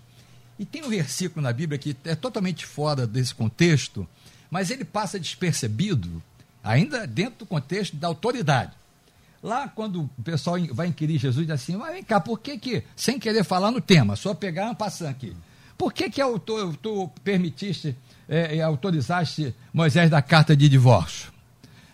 [0.59, 4.07] e tem um versículo na Bíblia que é totalmente fora desse contexto,
[4.51, 6.23] mas ele passa despercebido,
[6.63, 8.73] ainda dentro do contexto da autoridade.
[9.43, 12.83] Lá, quando o pessoal vai inquirir Jesus, diz assim: Mas vem cá, por que que,
[12.95, 15.35] sem querer falar no tema, só pegar uma passando aqui,
[15.83, 17.97] por que que auto- tu permitiste,
[18.29, 21.33] eh, autorizaste Moisés da carta de divórcio?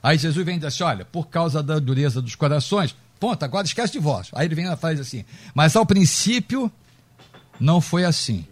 [0.03, 3.67] Aí Jesus vem e diz assim: Olha, por causa da dureza dos corações, ponto, agora
[3.67, 4.37] esquece divórcio.
[4.37, 5.25] Aí ele vem e faz assim:
[5.55, 6.71] Mas ao princípio
[7.59, 8.45] não foi assim.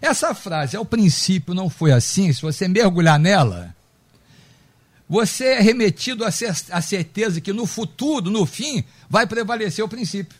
[0.00, 3.74] Essa frase, ao princípio não foi assim, se você mergulhar nela,
[5.08, 10.38] você é remetido à certeza que no futuro, no fim, vai prevalecer o princípio.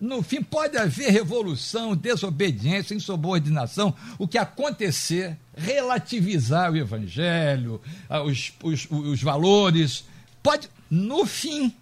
[0.00, 8.52] No fim, pode haver revolução, desobediência, insubordinação, o que acontecer, relativizar o evangelho, ah, os,
[8.62, 10.04] os, os valores,
[10.40, 11.74] pode, no fim,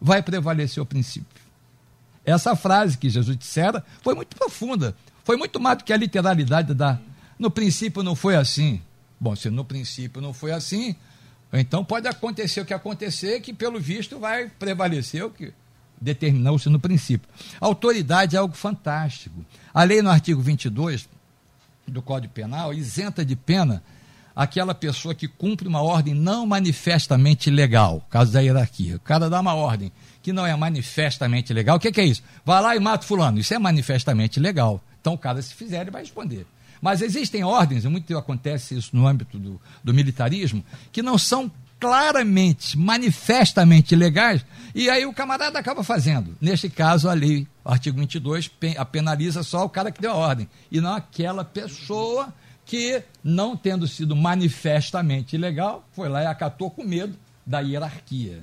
[0.00, 1.42] vai prevalecer o princípio.
[2.24, 6.72] Essa frase que Jesus dissera foi muito profunda, foi muito mais do que a literalidade
[6.74, 6.98] da.
[7.38, 8.80] No princípio não foi assim.
[9.18, 10.94] Bom, se no princípio não foi assim,
[11.52, 15.52] então pode acontecer o que acontecer, que pelo visto vai prevalecer o que
[16.00, 17.28] determinou-se no princípio.
[17.60, 19.44] Autoridade é algo fantástico.
[19.72, 21.08] A lei no artigo 22
[21.86, 23.82] do Código Penal isenta de pena
[24.34, 28.96] aquela pessoa que cumpre uma ordem não manifestamente legal, caso da hierarquia.
[28.96, 31.76] O cara dá uma ordem que não é manifestamente legal.
[31.76, 32.22] O que, que é isso?
[32.44, 33.38] Vai lá e mata fulano.
[33.38, 34.82] Isso é manifestamente legal.
[35.00, 36.46] Então o cara, se fizer, ele vai responder.
[36.80, 41.50] Mas existem ordens, e muito acontece isso no âmbito do, do militarismo, que não são
[41.84, 44.42] claramente, manifestamente legais,
[44.74, 46.34] e aí o camarada acaba fazendo.
[46.40, 50.12] Neste caso, a lei, o artigo 22, pe- a penaliza só o cara que deu
[50.12, 52.32] a ordem, e não aquela pessoa
[52.64, 58.42] que, não tendo sido manifestamente ilegal, foi lá e acatou com medo da hierarquia.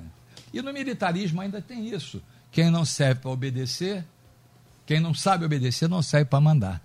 [0.54, 2.22] E no militarismo ainda tem isso.
[2.52, 4.06] Quem não serve para obedecer,
[4.86, 6.80] quem não sabe obedecer, não serve para mandar.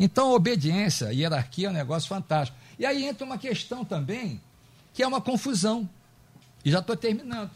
[0.00, 2.56] Então, obediência, hierarquia é um negócio fantástico.
[2.78, 4.40] E aí entra uma questão também,
[4.92, 5.88] que é uma confusão.
[6.64, 7.50] E já estou terminando.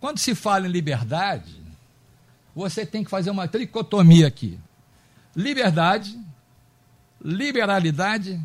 [0.00, 1.56] Quando se fala em liberdade,
[2.54, 4.58] você tem que fazer uma tricotomia aqui:
[5.34, 6.18] liberdade,
[7.22, 8.40] liberalidade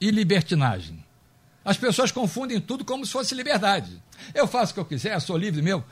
[0.00, 1.02] e libertinagem.
[1.64, 4.00] As pessoas confundem tudo como se fosse liberdade.
[4.34, 5.84] Eu faço o que eu quiser, sou livre meu.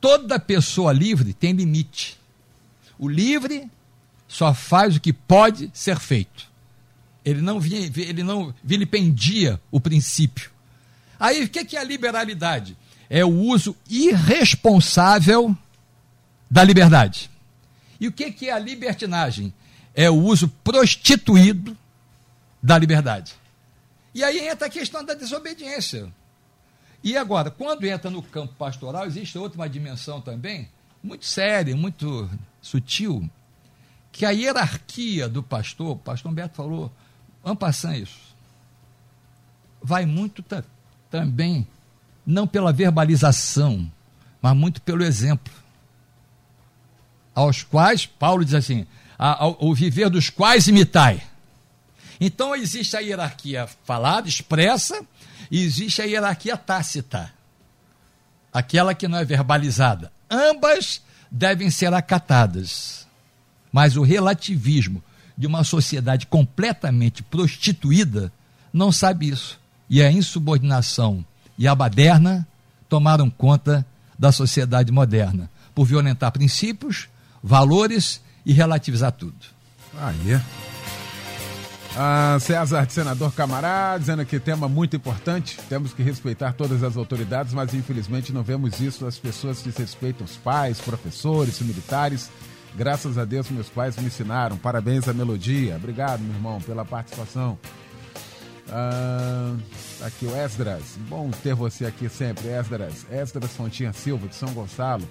[0.00, 2.18] Toda pessoa livre tem limite.
[2.98, 3.70] O livre
[4.28, 6.50] só faz o que pode ser feito.
[7.24, 10.50] Ele não, ele não vilipendia o princípio.
[11.18, 12.76] Aí o que é a liberalidade?
[13.08, 15.56] É o uso irresponsável
[16.50, 17.30] da liberdade.
[18.00, 19.52] E o que é a libertinagem?
[19.94, 21.76] É o uso prostituído
[22.62, 23.34] da liberdade.
[24.14, 26.12] E aí entra a questão da desobediência.
[27.02, 30.68] E agora, quando entra no campo pastoral, existe outra uma dimensão também,
[31.02, 32.28] muito séria, muito
[32.60, 33.30] sutil,
[34.10, 36.90] que a hierarquia do pastor, o pastor Humberto falou,
[37.44, 38.18] ampassando isso,
[39.80, 40.42] vai muito
[41.16, 41.66] também,
[42.26, 43.90] não pela verbalização,
[44.42, 45.50] mas muito pelo exemplo.
[47.34, 48.86] Aos quais, Paulo diz assim,
[49.58, 51.22] o viver dos quais imitai.
[52.20, 55.02] Então existe a hierarquia falada, expressa,
[55.50, 57.32] e existe a hierarquia tácita,
[58.52, 60.12] aquela que não é verbalizada.
[60.30, 61.00] Ambas
[61.30, 63.06] devem ser acatadas.
[63.72, 65.02] Mas o relativismo
[65.36, 68.30] de uma sociedade completamente prostituída
[68.70, 69.58] não sabe isso.
[69.88, 71.24] E a insubordinação
[71.58, 72.46] e a baderna
[72.88, 73.86] tomaram conta
[74.18, 77.08] da sociedade moderna, por violentar princípios,
[77.42, 79.34] valores e relativizar tudo.
[79.98, 80.40] Aí.
[81.98, 85.58] Ah, César, senador Camará, dizendo que tema muito importante.
[85.68, 90.26] Temos que respeitar todas as autoridades, mas infelizmente não vemos isso das pessoas que respeitam
[90.26, 92.30] os pais, professores, militares.
[92.76, 94.58] Graças a Deus, meus pais me ensinaram.
[94.58, 95.76] Parabéns à melodia.
[95.76, 97.58] Obrigado, meu irmão, pela participação.
[98.70, 99.56] Ah,
[100.02, 100.98] aqui o Esdras.
[101.08, 103.06] Bom ter você aqui sempre, Esdras.
[103.10, 105.08] Esdras Fontinha Silva, de São Gonçalo.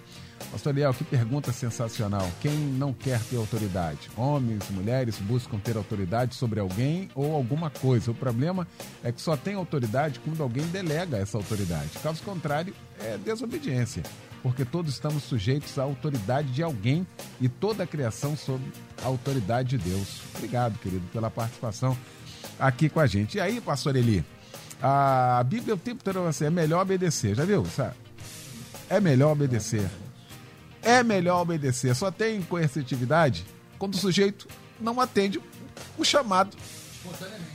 [0.51, 2.29] Pastor Liel, que pergunta sensacional.
[2.41, 4.09] Quem não quer ter autoridade?
[4.15, 8.11] Homens, mulheres buscam ter autoridade sobre alguém ou alguma coisa.
[8.11, 8.67] O problema
[9.03, 11.89] é que só tem autoridade quando alguém delega essa autoridade.
[12.03, 14.03] Caso contrário, é desobediência.
[14.43, 17.07] Porque todos estamos sujeitos à autoridade de alguém
[17.41, 18.63] e toda a criação sob
[19.03, 20.21] a autoridade de Deus.
[20.35, 21.97] Obrigado, querido, pela participação
[22.59, 23.37] aqui com a gente.
[23.37, 24.23] E aí, pastor Eli?
[24.81, 27.65] A Bíblia o tempo todo assim, é melhor obedecer, já viu?
[28.89, 29.89] É melhor obedecer
[30.85, 31.93] é melhor obedecer.
[31.95, 33.43] Só tem coercitividade
[33.77, 34.47] quando o sujeito
[34.79, 35.41] não atende
[35.97, 36.55] o chamado.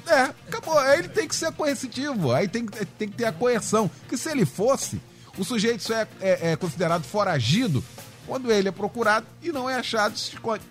[0.06, 0.76] É, acabou.
[0.78, 3.88] Aí ele tem que ser coercitivo, aí tem, tem que ter a coerção.
[4.08, 5.00] Que se ele fosse,
[5.38, 7.82] o sujeito só é, é, é considerado foragido
[8.26, 10.14] quando ele é procurado e não é achado.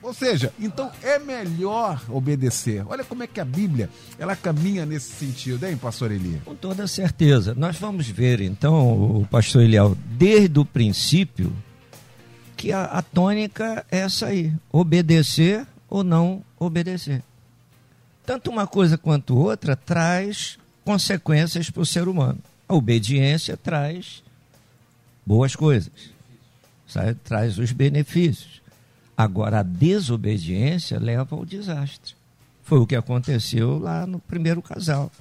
[0.01, 2.83] Ou seja, então é melhor obedecer.
[2.87, 6.43] Olha como é que a Bíblia ela caminha nesse sentido, hein, pastor Elias?
[6.43, 7.53] Com toda certeza.
[7.55, 11.53] Nós vamos ver, então, o pastor Eliel, desde o princípio,
[12.55, 17.23] que a, a tônica é essa aí: obedecer ou não obedecer.
[18.25, 22.39] Tanto uma coisa quanto outra traz consequências para o ser humano.
[22.67, 24.23] A obediência traz
[25.25, 25.91] boas coisas,
[27.23, 28.61] traz os benefícios.
[29.17, 32.13] Agora, a desobediência leva ao desastre.
[32.63, 35.11] Foi o que aconteceu lá no primeiro casal.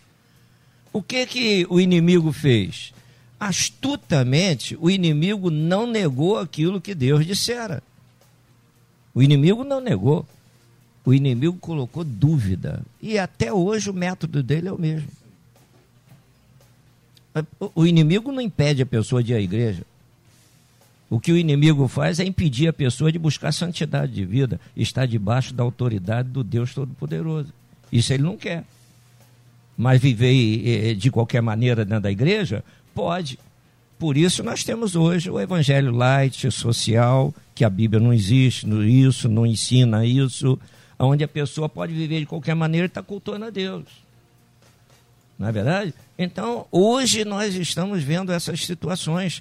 [0.93, 2.93] O que que o inimigo fez?
[3.39, 7.83] astutamente, o inimigo não negou aquilo que Deus dissera.
[9.15, 10.27] O inimigo não negou.
[11.05, 12.83] O inimigo colocou dúvida.
[13.01, 15.09] E até hoje o método dele é o mesmo.
[17.75, 19.83] O inimigo não impede a pessoa de ir à igreja.
[21.11, 25.07] O que o inimigo faz é impedir a pessoa de buscar santidade de vida, estar
[25.07, 27.53] debaixo da autoridade do Deus Todo-Poderoso.
[27.91, 28.65] Isso ele não quer.
[29.77, 32.63] Mas viver de qualquer maneira dentro da igreja,
[32.99, 33.39] Pode.
[33.97, 39.29] Por isso nós temos hoje o evangelho light, social, que a Bíblia não existe, isso,
[39.29, 40.59] não ensina isso,
[40.99, 43.85] onde a pessoa pode viver de qualquer maneira e está cultuando a Deus.
[45.39, 45.95] Não é verdade?
[46.19, 49.41] Então, hoje nós estamos vendo essas situações.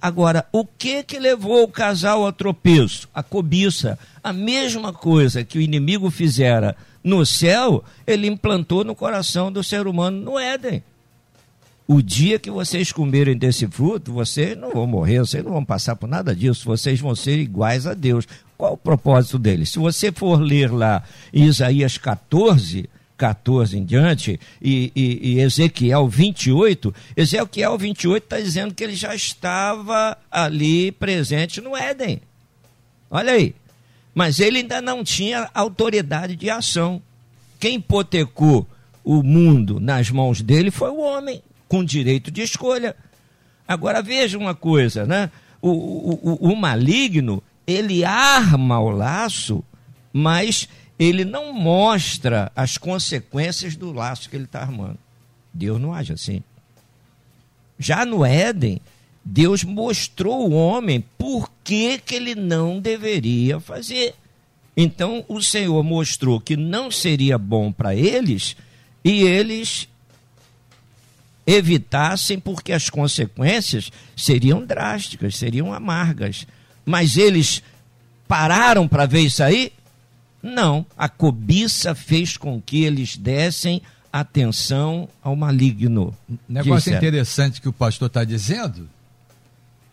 [0.00, 3.08] Agora, o que que levou o casal ao tropeço?
[3.14, 3.98] A cobiça.
[4.22, 9.86] A mesma coisa que o inimigo fizera no céu, ele implantou no coração do ser
[9.86, 10.82] humano no Éden.
[11.88, 15.96] O dia que vocês comerem desse fruto, vocês não vão morrer, vocês não vão passar
[15.96, 18.28] por nada disso, vocês vão ser iguais a Deus.
[18.56, 19.66] Qual o propósito dele?
[19.66, 21.02] Se você for ler lá
[21.32, 22.88] Isaías 14,
[23.22, 29.14] 14 em diante, e, e, e Ezequiel 28, Ezequiel 28 está dizendo que ele já
[29.14, 32.20] estava ali presente no Éden.
[33.08, 33.54] Olha aí.
[34.12, 37.00] Mas ele ainda não tinha autoridade de ação.
[37.60, 38.66] Quem hipotecou
[39.04, 42.96] o mundo nas mãos dele foi o homem com direito de escolha.
[43.68, 45.30] Agora veja uma coisa, né?
[45.60, 49.62] O, o, o, maligno, ele arma o laço,
[50.12, 50.68] mas
[51.02, 54.98] ele não mostra as consequências do laço que ele está armando.
[55.52, 56.42] Deus não age assim.
[57.78, 58.80] Já no Éden,
[59.24, 64.14] Deus mostrou ao homem por que, que ele não deveria fazer.
[64.76, 68.56] Então o Senhor mostrou que não seria bom para eles
[69.04, 69.88] e eles
[71.44, 76.46] evitassem, porque as consequências seriam drásticas, seriam amargas.
[76.84, 77.60] Mas eles
[78.28, 79.72] pararam para ver isso aí?
[80.42, 80.84] Não.
[80.96, 83.80] A cobiça fez com que eles dessem
[84.12, 86.14] atenção ao maligno.
[86.48, 88.88] Negócio interessante que o pastor está dizendo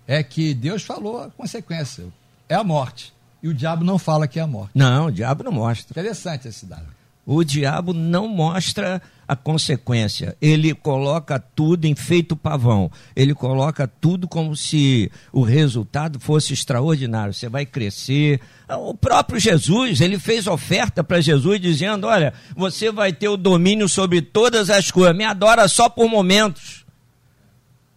[0.08, 2.06] é que Deus falou a consequência:
[2.48, 3.14] é a morte.
[3.42, 4.72] E o diabo não fala que é a morte.
[4.76, 5.94] Não, o diabo não mostra.
[5.94, 6.88] Interessante esse dado.
[7.32, 10.36] O diabo não mostra a consequência.
[10.42, 12.92] Ele coloca tudo em feito pavão.
[13.16, 17.32] Ele coloca tudo como se o resultado fosse extraordinário.
[17.32, 18.42] Você vai crescer.
[18.68, 23.88] O próprio Jesus, ele fez oferta para Jesus dizendo: Olha, você vai ter o domínio
[23.88, 25.16] sobre todas as coisas.
[25.16, 26.84] Me adora só por momentos.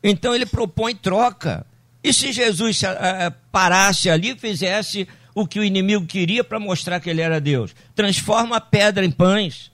[0.04, 1.64] Então ele propõe troca.
[2.04, 7.00] E se Jesus uh, parasse ali e fizesse o que o inimigo queria para mostrar
[7.00, 7.74] que ele era Deus?
[7.94, 9.70] Transforma a pedra em pães.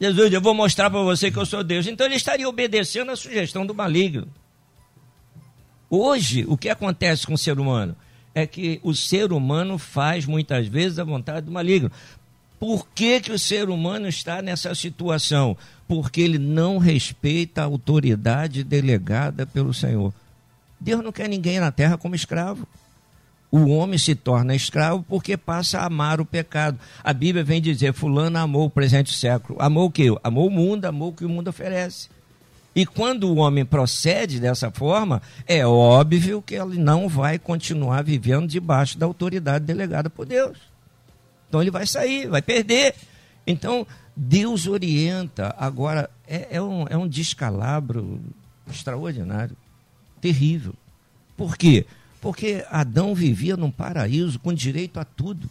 [0.00, 1.86] Jesus, eu vou mostrar para você que eu sou Deus.
[1.86, 4.28] Então ele estaria obedecendo a sugestão do maligno.
[5.90, 7.96] Hoje, o que acontece com o ser humano?
[8.34, 11.90] É que o ser humano faz muitas vezes a vontade do maligno.
[12.60, 15.56] Por que, que o ser humano está nessa situação?
[15.88, 20.12] Porque ele não respeita a autoridade delegada pelo Senhor.
[20.78, 22.66] Deus não quer ninguém na terra como escravo.
[23.50, 26.78] O homem se torna escravo porque passa a amar o pecado.
[27.02, 29.60] A Bíblia vem dizer: Fulano amou o presente século.
[29.60, 30.06] Amou o quê?
[30.22, 32.08] Amou o mundo, amou o que o mundo oferece.
[32.74, 38.46] E quando o homem procede dessa forma, é óbvio que ele não vai continuar vivendo
[38.46, 40.56] debaixo da autoridade delegada por Deus.
[41.48, 42.94] Então ele vai sair, vai perder.
[43.44, 43.84] Então
[44.14, 45.52] Deus orienta.
[45.58, 48.20] Agora, é, é, um, é um descalabro
[48.70, 49.56] extraordinário,
[50.20, 50.74] terrível.
[51.36, 51.84] Por quê?
[51.84, 51.99] Porque
[52.70, 55.48] Adão vivia num paraíso com direito a tudo.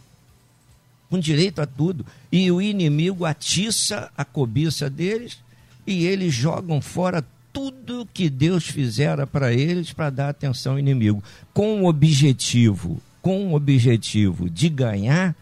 [1.08, 2.06] Com direito a tudo.
[2.30, 5.38] E o inimigo atiça a cobiça deles
[5.86, 11.22] e eles jogam fora tudo que Deus fizera para eles para dar atenção ao inimigo,
[11.52, 15.34] com o objetivo, com o objetivo de ganhar,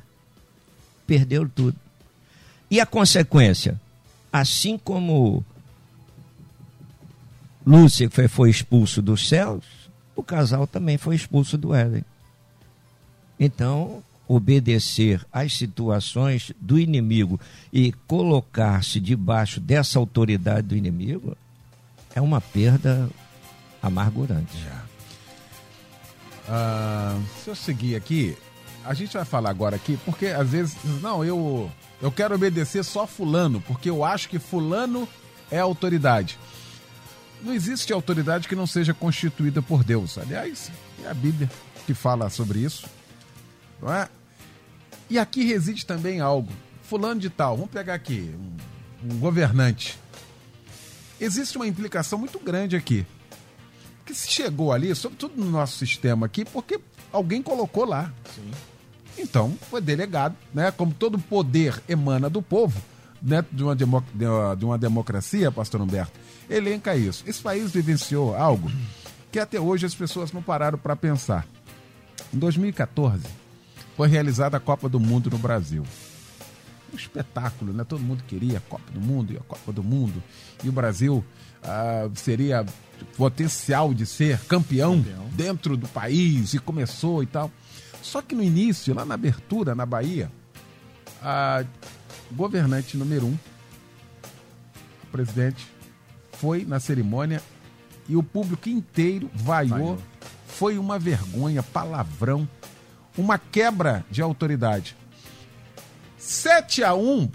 [1.07, 1.77] perderam tudo.
[2.71, 3.81] E a consequência,
[4.33, 5.45] assim como
[7.67, 9.65] Lúcifer foi expulso dos céus,
[10.19, 12.05] o casal também foi expulso do Éden.
[13.39, 17.41] Então, obedecer às situações do inimigo
[17.73, 21.37] e colocar-se debaixo dessa autoridade do inimigo
[22.17, 23.09] é uma perda
[23.81, 24.59] amargurante.
[26.49, 28.37] Ah, se eu seguir aqui,
[28.85, 31.71] a gente vai falar agora aqui, porque às vezes, não, eu,
[32.03, 35.09] eu quero obedecer só fulano, porque eu acho que fulano
[35.49, 36.37] é autoridade.
[37.43, 40.19] Não existe autoridade que não seja constituída por Deus.
[40.19, 40.71] Aliás,
[41.05, 41.51] é a Bíblia
[41.87, 42.87] que fala sobre isso.
[43.81, 44.09] Não é?
[45.09, 46.53] E aqui reside também algo.
[46.83, 48.35] Fulano de tal, vamos pegar aqui,
[49.05, 49.99] um, um governante.
[51.21, 53.07] Existe uma implicação muito grande aqui.
[54.05, 56.81] Que se chegou ali, sobretudo no nosso sistema aqui, porque
[57.13, 58.13] alguém colocou lá.
[58.35, 58.51] Sim.
[59.19, 60.71] Então, foi delegado, né?
[60.71, 62.81] Como todo poder emana do povo,
[63.21, 64.05] dentro de uma, demo,
[64.57, 66.19] de uma democracia, pastor Humberto,
[66.49, 67.25] elenca isso.
[67.27, 68.71] Esse país vivenciou algo
[69.31, 71.47] que até hoje as pessoas não pararam para pensar.
[72.33, 73.25] Em 2014,
[73.97, 75.85] foi realizada a Copa do Mundo no Brasil.
[76.93, 77.85] Um espetáculo, né?
[77.85, 80.23] Todo mundo queria a Copa do Mundo e a Copa do Mundo.
[80.65, 81.25] E o Brasil
[81.63, 82.65] ah, seria
[83.17, 85.29] potencial de ser campeão, Campeão.
[85.33, 87.51] dentro do país e começou e tal.
[88.03, 90.31] Só que no início, lá na abertura, na Bahia,
[91.23, 91.65] a
[92.33, 93.39] governante número um,
[95.03, 95.67] o presidente,
[96.41, 97.43] foi na cerimônia
[98.09, 99.79] e o público inteiro vaiou.
[99.79, 99.99] Vaiou.
[100.47, 102.49] Foi uma vergonha, palavrão,
[103.17, 104.97] uma quebra de autoridade.
[106.17, 107.31] 7 a 1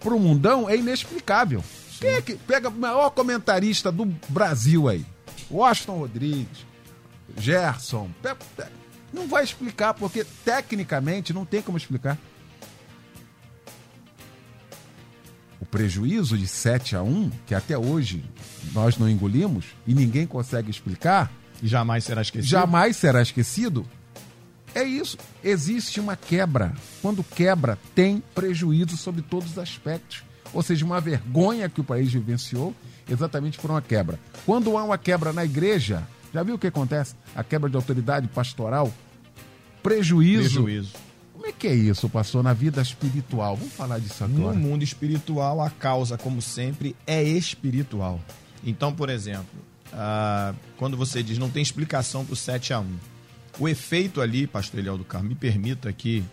[0.00, 1.62] pro Mundão é inexplicável.
[2.00, 5.04] Quem é que pega o maior comentarista do Brasil aí?
[5.50, 6.66] Washington Rodrigues,
[7.36, 8.08] Gerson.
[9.12, 12.18] Não vai explicar, porque tecnicamente não tem como explicar.
[15.74, 18.24] Prejuízo de 7 a 1, que até hoje
[18.72, 22.48] nós não engolimos e ninguém consegue explicar, E jamais será esquecido.
[22.48, 23.84] jamais será esquecido.
[24.72, 25.18] É isso.
[25.42, 26.72] Existe uma quebra.
[27.02, 30.22] Quando quebra, tem prejuízo sobre todos os aspectos.
[30.52, 32.72] Ou seja, uma vergonha que o país vivenciou
[33.10, 34.20] exatamente por uma quebra.
[34.46, 37.16] Quando há uma quebra na igreja, já viu o que acontece?
[37.34, 38.94] A quebra de autoridade pastoral,
[39.82, 40.62] prejuízo.
[40.62, 40.92] Prejuízo.
[41.44, 43.54] Como é que é isso, pastor, na vida espiritual?
[43.54, 44.56] Vamos falar disso No agora.
[44.56, 48.18] mundo espiritual, a causa, como sempre, é espiritual.
[48.64, 49.44] Então, por exemplo,
[49.92, 52.86] ah, quando você diz não tem explicação para o 7 a 1
[53.58, 56.24] o efeito ali, pastor Eliel do Carmo, me permita aqui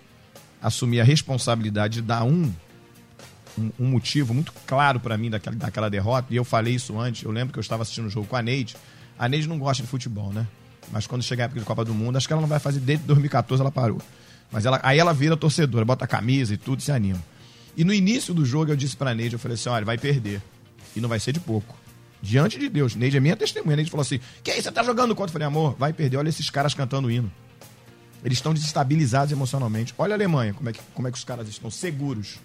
[0.61, 2.49] assumir a responsabilidade de dar um,
[3.59, 7.23] um, um motivo muito claro para mim daquela, daquela derrota, e eu falei isso antes,
[7.23, 8.77] eu lembro que eu estava assistindo o jogo com a Neide.
[9.19, 10.47] A Neide não gosta de futebol, né?
[10.89, 12.79] Mas quando chegar a época de Copa do Mundo, acho que ela não vai fazer
[12.79, 14.01] desde 2014, ela parou.
[14.51, 17.23] Mas ela, aí ela vira torcedora, bota a camisa e tudo, se anima.
[17.75, 20.41] E no início do jogo eu disse pra Neide, eu falei assim, olha, vai perder.
[20.95, 21.77] E não vai ser de pouco.
[22.21, 22.95] Diante de Deus.
[22.95, 23.77] Neide é minha testemunha.
[23.77, 25.29] Neide falou assim, que aí, você tá jogando contra?
[25.29, 26.17] Eu falei, amor, vai perder.
[26.17, 27.31] Olha esses caras cantando hino.
[28.23, 29.93] Eles estão desestabilizados emocionalmente.
[29.97, 32.39] Olha a Alemanha, como é que, como é que os caras estão seguros.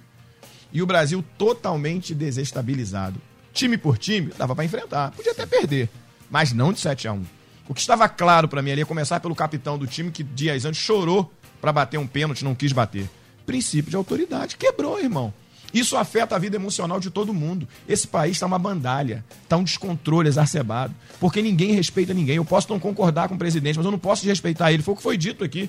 [0.72, 3.20] E o Brasil totalmente desestabilizado.
[3.52, 5.10] Time por time, dava pra enfrentar.
[5.10, 5.88] Podia até perder,
[6.30, 7.24] mas não de 7 a 1
[7.68, 10.64] O que estava claro pra mim ali é começar pelo capitão do time que dias
[10.64, 13.08] antes chorou pra bater um pênalti, não quis bater.
[13.44, 14.56] Princípio de autoridade.
[14.56, 15.32] Quebrou, irmão.
[15.74, 17.68] Isso afeta a vida emocional de todo mundo.
[17.88, 22.36] Esse país está uma bandalha, está um descontrole exacerbado, porque ninguém respeita ninguém.
[22.36, 24.82] Eu posso não concordar com o presidente, mas eu não posso desrespeitar ele.
[24.82, 25.68] Foi o que foi dito aqui.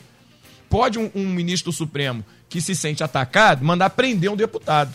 [0.69, 4.93] Pode um, um ministro supremo que se sente atacado mandar prender um deputado.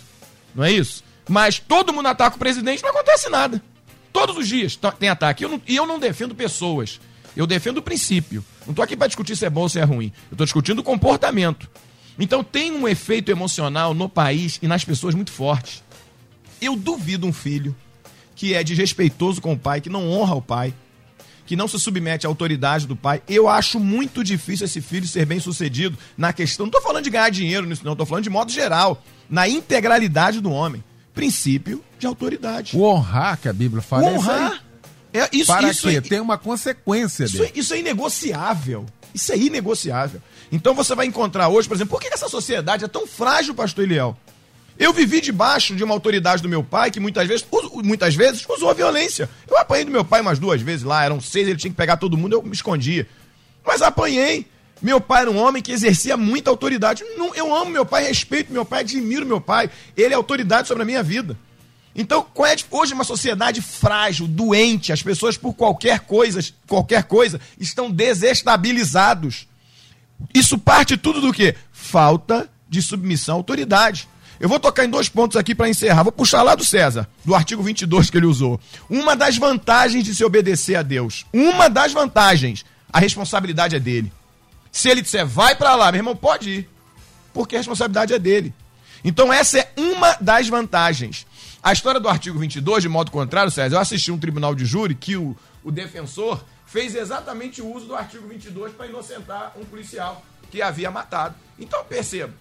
[0.54, 1.02] Não é isso?
[1.28, 3.62] Mas todo mundo ataca o presidente não acontece nada.
[4.12, 5.44] Todos os dias to- tem ataque.
[5.44, 7.00] Eu não- e eu não defendo pessoas.
[7.36, 8.44] Eu defendo o princípio.
[8.66, 10.12] Não tô aqui para discutir se é bom ou se é ruim.
[10.30, 11.68] Eu tô discutindo o comportamento.
[12.18, 15.82] Então tem um efeito emocional no país e nas pessoas muito forte.
[16.60, 17.74] Eu duvido um filho
[18.36, 20.74] que é desrespeitoso com o pai, que não honra o pai,
[21.46, 23.22] que não se submete à autoridade do pai.
[23.28, 26.66] Eu acho muito difícil esse filho ser bem sucedido na questão.
[26.66, 27.92] Não estou falando de ganhar dinheiro nisso, não.
[27.92, 30.82] Estou falando de modo geral, na integralidade do homem.
[31.14, 32.76] Princípio de autoridade.
[32.76, 34.04] O honrar que a Bíblia fala.
[34.04, 34.14] é aí.
[34.16, 34.52] Honrar.
[34.52, 34.71] É,
[35.32, 35.96] isso, Para isso, quê?
[35.96, 37.52] é- Tem uma consequência isso, dele.
[37.54, 38.86] isso é inegociável.
[39.14, 40.20] Isso é inegociável.
[40.50, 43.84] Então você vai encontrar hoje, por exemplo, por que essa sociedade é tão frágil, pastor
[43.84, 44.16] Eliel?
[44.78, 47.44] Eu vivi debaixo de uma autoridade do meu pai que muitas vezes,
[47.84, 49.28] muitas vezes usou a violência.
[49.48, 51.98] Eu apanhei do meu pai umas duas vezes lá, eram seis, ele tinha que pegar
[51.98, 53.06] todo mundo, eu me escondia.
[53.64, 54.46] Mas apanhei.
[54.80, 57.04] Meu pai era um homem que exercia muita autoridade.
[57.36, 59.70] Eu amo meu pai, respeito meu pai, admiro meu pai.
[59.96, 61.36] Ele é autoridade sobre a minha vida.
[61.94, 67.90] Então, é hoje uma sociedade frágil, doente, as pessoas por qualquer coisa, qualquer coisa estão
[67.90, 69.46] desestabilizados.
[70.32, 71.54] Isso parte tudo do quê?
[71.70, 74.08] Falta de submissão à autoridade.
[74.40, 76.02] Eu vou tocar em dois pontos aqui para encerrar.
[76.02, 78.58] Vou puxar lá do César, do artigo 22 que ele usou.
[78.90, 81.24] Uma das vantagens de se obedecer a Deus.
[81.32, 82.64] Uma das vantagens.
[82.92, 84.12] A responsabilidade é dele.
[84.72, 86.68] Se ele disser, vai para lá, meu irmão, pode ir.
[87.32, 88.52] Porque a responsabilidade é dele.
[89.04, 91.26] Então, essa é uma das vantagens.
[91.62, 94.94] A história do artigo 22, de modo contrário, César, eu assisti um tribunal de júri
[94.94, 100.22] que o, o defensor fez exatamente o uso do artigo 22 para inocentar um policial
[100.50, 101.34] que havia matado.
[101.58, 102.32] Então, perceba,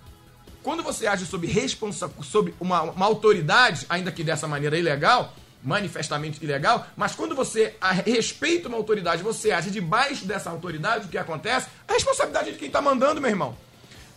[0.63, 6.43] quando você age sob, responsa sob uma, uma autoridade, ainda que dessa maneira ilegal, manifestamente
[6.43, 11.17] ilegal, mas quando você a- respeita uma autoridade, você age debaixo dessa autoridade, o que
[11.19, 11.67] acontece?
[11.87, 13.55] A responsabilidade é de quem está mandando, meu irmão.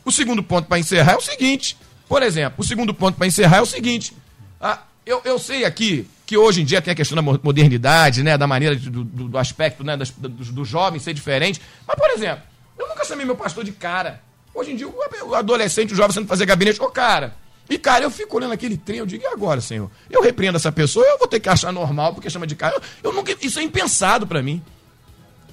[0.03, 1.77] O segundo ponto para encerrar é o seguinte:
[2.09, 4.17] por exemplo, o segundo ponto para encerrar é o seguinte.
[4.59, 8.23] ah, eu, eu sei aqui que hoje em dia tem a questão da mo- modernidade,
[8.23, 11.61] né, da maneira de- do, do- aspecto né, das, do, do jovem ser diferente.
[11.87, 12.43] Mas, por exemplo,
[12.79, 14.21] eu nunca chamei meu pastor de cara.
[14.55, 17.35] Hoje em dia, o adolescente, o jovem, sendo fazer gabinete, ô cara.
[17.69, 19.91] E, cara, eu fico olhando aquele trem, eu digo, e agora, senhor?
[20.11, 22.75] Eu repreendo essa pessoa, eu vou ter que achar normal porque chama de cara.
[23.03, 24.63] Eu, eu nunca, isso é impensado para mim.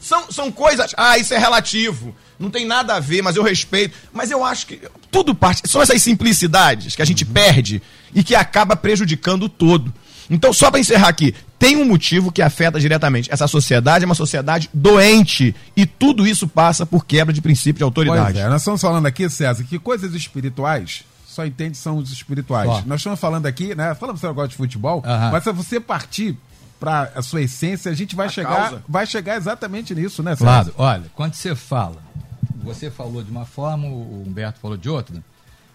[0.02, 0.94] São, são coisas.
[0.98, 2.14] Ah, isso é relativo.
[2.40, 3.96] Não tem nada a ver, mas eu respeito.
[4.12, 4.82] Mas eu acho que
[5.12, 5.62] tudo parte.
[5.70, 7.82] São essas simplicidades que a gente perde
[8.14, 9.94] e que acaba prejudicando o todo.
[10.30, 13.32] Então, só para encerrar aqui, tem um motivo que afeta diretamente.
[13.32, 15.54] Essa sociedade é uma sociedade doente.
[15.78, 18.40] E tudo isso passa por quebra de princípio de autoridade.
[18.40, 22.70] É, nós estamos falando aqui, César, que coisas espirituais só entende são os espirituais.
[22.70, 22.84] Só.
[22.86, 23.96] Nós estamos falando aqui, né?
[23.96, 25.32] Falando que você gosta de futebol, Aham.
[25.32, 26.36] mas se você partir
[26.82, 28.84] para a sua essência, a gente vai A chegar, causa.
[28.90, 30.44] vai chegar exatamente nisso, né, César?
[30.46, 32.02] Claro, olha, quando você fala,
[32.64, 35.24] você falou de uma forma, o Humberto falou de outra.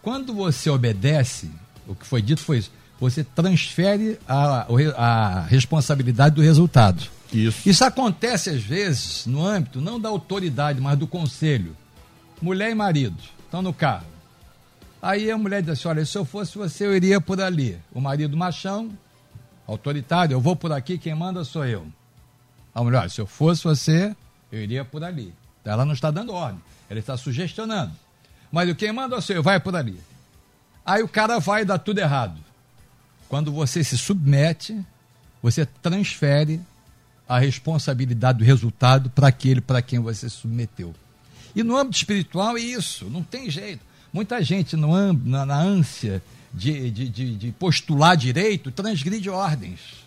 [0.03, 1.49] Quando você obedece,
[1.87, 7.05] o que foi dito foi isso, você transfere a, a responsabilidade do resultado.
[7.33, 7.69] Isso.
[7.69, 11.77] Isso acontece às vezes no âmbito não da autoridade, mas do conselho.
[12.43, 14.07] Mulher e marido estão no carro.
[15.01, 17.79] Aí a mulher diz assim: Olha, se eu fosse você, eu iria por ali.
[17.93, 18.91] O marido machão,
[19.67, 21.87] autoritário, eu vou por aqui, quem manda sou eu.
[22.75, 24.15] A mulher, se eu fosse você,
[24.53, 25.35] eu iria por ali.
[25.65, 27.93] Ela não está dando ordem, ela está sugestionando.
[28.53, 29.99] Mas quem manda sou eu, vai por ali.
[30.85, 32.41] Aí o cara vai dar tudo errado.
[33.29, 34.79] Quando você se submete,
[35.43, 36.61] você transfere
[37.29, 40.95] a responsabilidade do resultado para aquele para quem você se submeteu.
[41.55, 43.85] E no âmbito espiritual é isso, não tem jeito.
[44.13, 46.23] Muita gente, no âmbito, na, na ânsia
[46.57, 50.07] de, de, de, de postular direito, transgride ordens.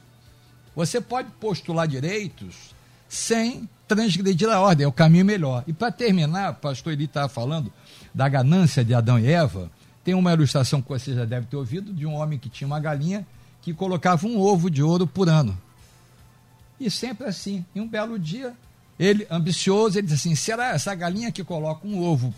[0.75, 2.73] Você pode postular direitos
[3.07, 5.63] sem transgredir a ordem, é o caminho melhor.
[5.67, 7.71] E para terminar, o pastor Eli estava falando
[8.13, 9.69] da ganância de Adão e Eva.
[10.03, 12.79] Tem uma ilustração que você já deve ter ouvido de um homem que tinha uma
[12.79, 13.25] galinha
[13.61, 15.55] que colocava um ovo de ouro por ano.
[16.79, 17.63] E sempre assim.
[17.75, 18.53] E um belo dia,
[18.99, 22.33] ele, ambicioso, ele diz assim: será essa galinha que coloca um ovo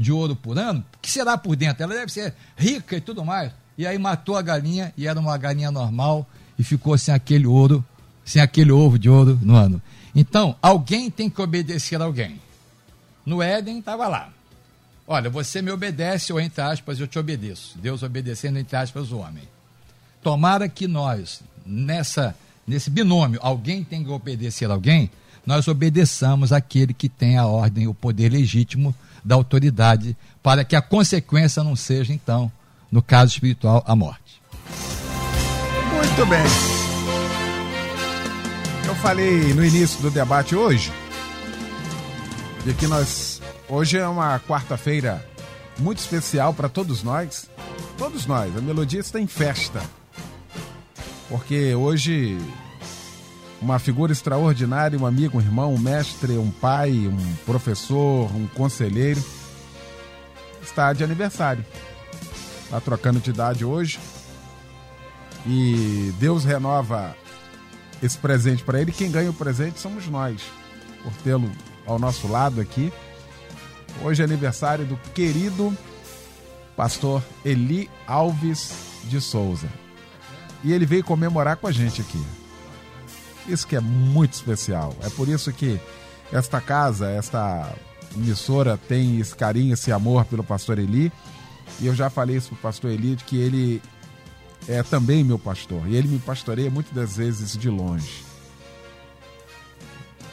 [0.00, 0.82] de ouro por ano?
[1.02, 1.82] Que será por dentro?
[1.82, 3.52] Ela deve ser rica e tudo mais.
[3.76, 6.26] E aí matou a galinha e era uma galinha normal
[6.58, 7.84] e ficou sem aquele ouro,
[8.24, 9.80] sem aquele ovo de ouro no ano.
[10.14, 12.40] Então, alguém tem que obedecer a alguém.
[13.26, 14.30] No Éden estava lá.
[15.06, 17.78] Olha, você me obedece, ou entre aspas, eu te obedeço.
[17.78, 19.44] Deus obedecendo, entre aspas, o homem.
[20.22, 22.34] Tomara que nós, nessa,
[22.66, 25.10] nesse binômio, alguém tem que obedecer a alguém,
[25.44, 28.94] nós obedeçamos aquele que tem a ordem, o poder legítimo
[29.24, 32.50] da autoridade, para que a consequência não seja, então,
[32.90, 34.40] no caso espiritual, a morte.
[35.94, 36.44] Muito bem.
[38.86, 40.92] Eu falei no início do debate hoje
[42.64, 45.24] de que nós hoje é uma quarta-feira
[45.78, 47.48] muito especial para todos nós.
[47.96, 49.82] Todos nós, a melodia está em festa.
[51.28, 52.38] Porque hoje
[53.60, 59.22] uma figura extraordinária, um amigo, um irmão, um mestre, um pai, um professor, um conselheiro.
[60.62, 61.64] Está de aniversário.
[62.64, 63.98] Está trocando de idade hoje.
[65.46, 67.14] E Deus renova
[68.02, 68.92] esse presente para ele.
[68.92, 70.40] Quem ganha o presente somos nós,
[71.02, 71.50] por tê-lo
[71.86, 72.92] ao nosso lado aqui.
[74.02, 75.76] Hoje é aniversário do querido
[76.76, 78.72] pastor Eli Alves
[79.04, 79.68] de Souza.
[80.62, 82.22] E ele veio comemorar com a gente aqui.
[83.48, 84.94] Isso que é muito especial.
[85.02, 85.80] É por isso que
[86.32, 87.72] esta casa, esta
[88.14, 91.12] emissora tem esse carinho, esse amor pelo pastor Eli.
[91.80, 93.82] E eu já falei isso pro pastor Eli de que ele
[94.68, 95.82] é também meu pastor.
[95.86, 98.24] E ele me pastoreia muitas das vezes de longe.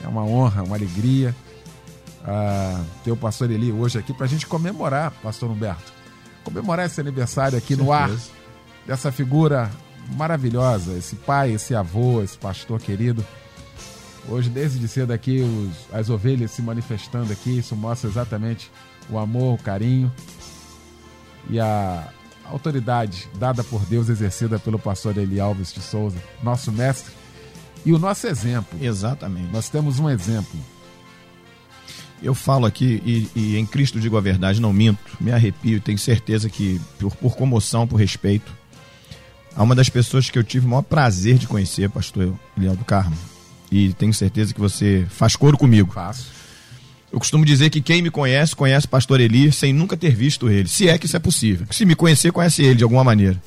[0.03, 1.35] É uma honra, uma alegria
[2.21, 5.91] uh, ter o pastor Eli hoje aqui para a gente comemorar, pastor Humberto.
[6.43, 8.11] Comemorar esse aniversário aqui no ar
[8.85, 9.69] dessa figura
[10.11, 13.25] maravilhosa, esse pai, esse avô, esse pastor querido.
[14.29, 18.69] Hoje, desde de cedo aqui, os, as ovelhas se manifestando aqui, isso mostra exatamente
[19.09, 20.11] o amor, o carinho
[21.49, 22.09] e a
[22.45, 27.13] autoridade dada por Deus, exercida pelo pastor Eli Alves de Souza, nosso mestre
[27.85, 28.77] e o nosso exemplo.
[28.81, 29.51] Exatamente.
[29.51, 30.59] Nós temos um exemplo.
[32.21, 35.99] Eu falo aqui e, e em Cristo digo a verdade, não minto, me arrepio, tenho
[35.99, 38.51] certeza que por, por comoção, por respeito,
[39.57, 42.85] a uma das pessoas que eu tive o maior prazer de conhecer, pastor Eliel do
[42.85, 43.17] Carmo.
[43.71, 45.91] E tenho certeza que você faz coro comigo.
[45.91, 46.27] Faço.
[47.11, 50.47] Eu costumo dizer que quem me conhece, conhece o pastor Eli sem nunca ter visto
[50.47, 50.67] ele.
[50.69, 51.65] Se é que isso é possível.
[51.71, 53.41] Se me conhecer, conhece ele de alguma maneira.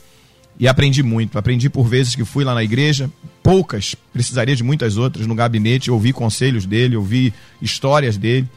[0.59, 1.39] E aprendi muito.
[1.39, 3.09] Aprendi por vezes que fui lá na igreja,
[3.41, 7.33] poucas, precisaria de muitas outras, no gabinete, ouvi conselhos dele, ouvi
[7.63, 8.49] histórias dele.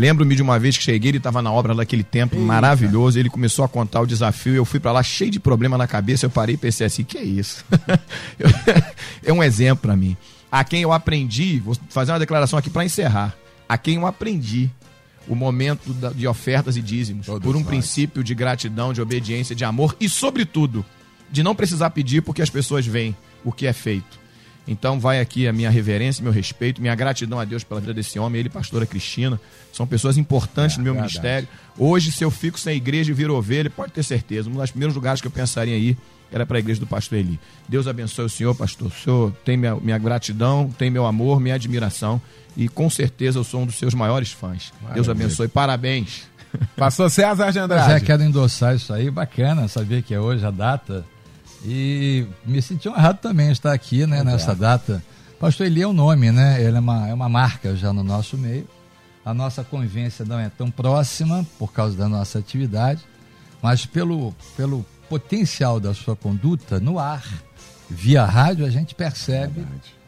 [0.00, 2.46] Lembro-me de uma vez que cheguei, ele estava na obra daquele templo Eita.
[2.46, 5.86] maravilhoso, ele começou a contar o desafio, eu fui para lá cheio de problema na
[5.86, 7.62] cabeça, eu parei e pensei assim, que é isso?
[9.22, 10.16] é um exemplo para mim.
[10.50, 13.36] A quem eu aprendi, vou fazer uma declaração aqui para encerrar,
[13.68, 14.70] a quem eu aprendi
[15.28, 17.68] o momento de ofertas e dízimos, Todos por um nós.
[17.68, 20.82] princípio de gratidão, de obediência, de amor e, sobretudo,
[21.30, 24.18] de não precisar pedir porque as pessoas veem o que é feito.
[24.70, 28.20] Então vai aqui a minha reverência, meu respeito, minha gratidão a Deus pela vida desse
[28.20, 29.38] homem, ele e pastora Cristina,
[29.72, 31.12] são pessoas importantes é, no meu verdade.
[31.12, 31.48] ministério.
[31.76, 34.94] Hoje, se eu fico sem igreja e viro ovelha, pode ter certeza, um dos primeiros
[34.94, 35.96] lugares que eu pensaria aí
[36.32, 37.40] era para a igreja do pastor Eli.
[37.68, 38.86] Deus abençoe o senhor, pastor.
[38.86, 42.22] O senhor tem minha, minha gratidão, tem meu amor, minha admiração
[42.56, 44.72] e com certeza eu sou um dos seus maiores fãs.
[44.80, 44.94] Maravilha.
[44.94, 45.48] Deus abençoe.
[45.48, 46.28] Parabéns.
[46.76, 47.92] Pastor César de Andrade.
[47.92, 51.04] Zé, quero endossar isso aí, bacana saber que é hoje a data
[51.64, 55.02] e me senti honrado também estar aqui, né, nessa data.
[55.38, 56.62] Pastor Eli é um nome, né?
[56.62, 58.66] Ele é uma, é uma marca já no nosso meio.
[59.24, 63.02] A nossa convivência não é tão próxima por causa da nossa atividade,
[63.62, 67.24] mas pelo, pelo potencial da sua conduta no ar,
[67.88, 69.64] via rádio, a gente percebe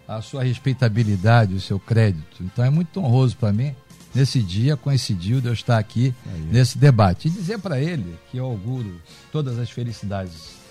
[0.09, 2.43] a sua respeitabilidade, o seu crédito.
[2.43, 3.75] Então é muito honroso para mim,
[4.15, 6.41] nesse dia, coincidiu de eu estar aqui Aí.
[6.51, 7.29] nesse debate.
[7.29, 9.01] E dizer para ele que eu auguro
[9.31, 10.62] todas as felicidades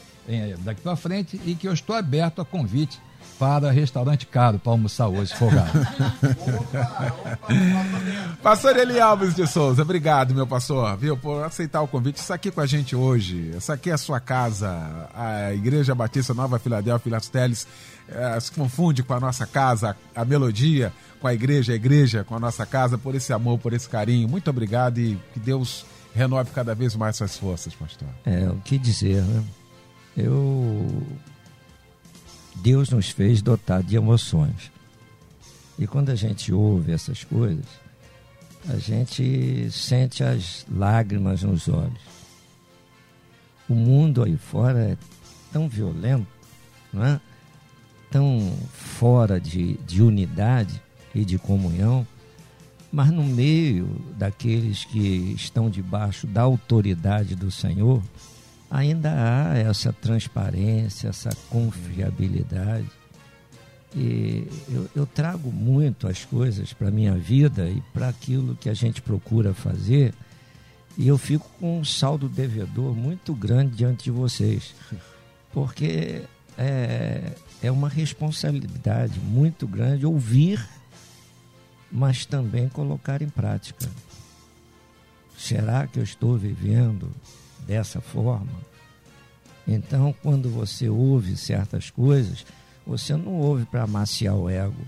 [0.60, 3.00] daqui para frente e que eu estou aberto a convite
[3.42, 5.72] para restaurante caro para almoçar hoje, folgado.
[8.44, 12.18] pastor Eli Alves de Souza, obrigado, meu pastor, viu, por aceitar o convite.
[12.18, 16.36] Isso aqui com a gente hoje, essa aqui é a sua casa, a Igreja Batista
[16.36, 17.68] Nova Filadélfia Filas Teles,
[18.08, 22.36] é, se confunde com a nossa casa, a melodia com a igreja, a igreja com
[22.36, 24.28] a nossa casa, por esse amor, por esse carinho.
[24.30, 28.08] Muito obrigado e que Deus renove cada vez mais suas forças, pastor.
[28.24, 29.44] É, o que dizer, né?
[30.16, 31.04] Eu
[32.56, 34.72] Deus nos fez dotar de emoções.
[35.80, 37.66] E quando a gente ouve essas coisas,
[38.70, 42.02] a gente sente as lágrimas nos olhos.
[43.68, 44.98] O mundo aí fora é
[45.52, 46.28] tão violento,
[46.94, 47.20] não é?
[48.12, 50.82] tão fora de, de unidade
[51.16, 52.06] e de comunhão,
[52.92, 53.88] mas no meio
[54.18, 58.04] daqueles que estão debaixo da autoridade do Senhor,
[58.72, 62.90] ainda há essa transparência, essa confiabilidade.
[63.94, 68.70] E eu, eu trago muito as coisas para a minha vida e para aquilo que
[68.70, 70.14] a gente procura fazer,
[70.98, 74.74] e eu fico com um saldo devedor muito grande diante de vocês,
[75.52, 76.22] porque
[76.58, 80.66] é, é uma responsabilidade muito grande ouvir,
[81.92, 83.90] mas também colocar em prática.
[85.38, 87.12] Será que eu estou vivendo
[87.66, 88.52] dessa forma.
[89.68, 92.46] Então, quando você ouve certas coisas,
[92.86, 94.86] você não ouve para amaciar o ego.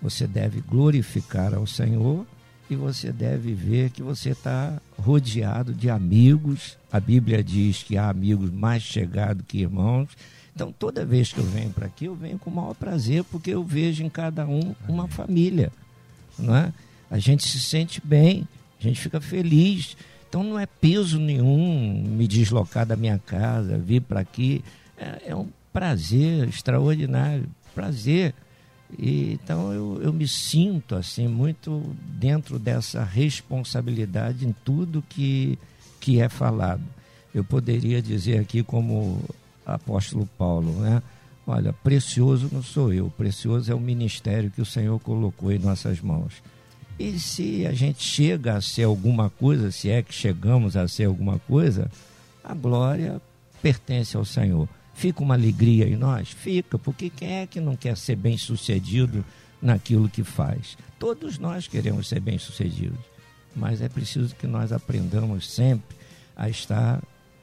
[0.00, 2.26] Você deve glorificar ao Senhor
[2.68, 6.78] e você deve ver que você está rodeado de amigos.
[6.90, 10.08] A Bíblia diz que há amigos mais chegados que irmãos.
[10.54, 13.50] Então, toda vez que eu venho para aqui, eu venho com o maior prazer, porque
[13.50, 15.72] eu vejo em cada um uma família.
[16.38, 16.72] Não é?
[17.10, 18.46] A gente se sente bem,
[18.78, 19.96] a gente fica feliz.
[20.34, 24.64] Então, não é peso nenhum me deslocar da minha casa, vir para aqui.
[24.98, 28.34] É, é, um prazer extraordinário, prazer.
[28.98, 35.56] E, então, eu, eu me sinto assim muito dentro dessa responsabilidade em tudo que,
[36.00, 36.82] que é falado.
[37.32, 39.22] Eu poderia dizer aqui como
[39.64, 41.00] apóstolo Paulo, né?
[41.46, 46.00] Olha, precioso não sou eu, precioso é o ministério que o Senhor colocou em nossas
[46.00, 46.42] mãos.
[46.98, 51.04] E se a gente chega a ser alguma coisa, se é que chegamos a ser
[51.04, 51.90] alguma coisa,
[52.42, 53.20] a glória
[53.60, 54.68] pertence ao Senhor.
[54.92, 56.28] Fica uma alegria em nós?
[56.28, 59.24] Fica, porque quem é que não quer ser bem sucedido
[59.60, 60.76] naquilo que faz?
[60.98, 63.00] Todos nós queremos ser bem sucedidos,
[63.56, 65.96] mas é preciso que nós aprendamos sempre
[66.36, 67.02] a estar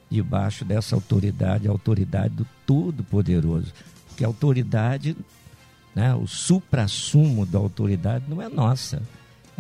[0.10, 3.74] debaixo dessa autoridade, a autoridade do Todo-Poderoso.
[4.08, 5.18] Porque a autoridade,
[5.94, 9.02] né, o supra-sumo da autoridade não é nossa.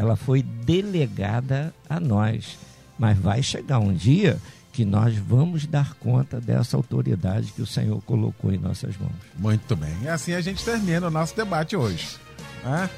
[0.02, 2.58] Ela foi delegada a nós.
[2.98, 4.40] Mas vai chegar um dia
[4.74, 9.14] que nós vamos dar conta dessa autoridade que o Senhor colocou em nossas mãos.
[9.38, 9.96] Muito bem.
[10.02, 12.18] E assim a gente termina o nosso debate hoje.
[12.64, 12.90] Né?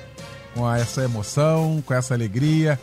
[0.55, 2.79] Com essa emoção, com essa alegria.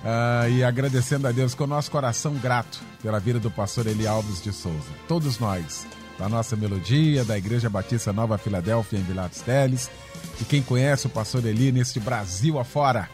[0.00, 4.06] Uh, e agradecendo a Deus com o nosso coração grato pela vida do pastor Eli
[4.06, 4.90] Alves de Souza.
[5.08, 5.86] Todos nós,
[6.18, 9.90] da nossa melodia, da Igreja Batista Nova Filadélfia em Vilados Teles,
[10.38, 13.08] e quem conhece o pastor Eli neste Brasil afora.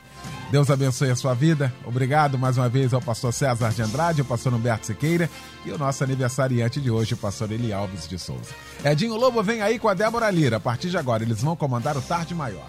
[0.50, 1.72] Deus abençoe a sua vida.
[1.84, 5.30] Obrigado mais uma vez ao pastor César de Andrade, ao pastor Humberto Siqueira
[5.64, 8.50] e o nosso aniversariante de hoje, o pastor Eli Alves de Souza.
[8.84, 10.56] Edinho Lobo vem aí com a Débora Lira.
[10.56, 12.68] A partir de agora, eles vão comandar o Tarde Maior.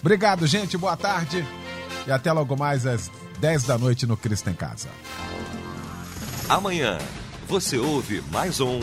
[0.00, 0.76] Obrigado, gente.
[0.76, 1.46] Boa tarde.
[2.06, 4.88] E até logo mais às 10 da noite no Cristo em Casa.
[6.48, 6.98] Amanhã
[7.48, 8.80] você ouve mais um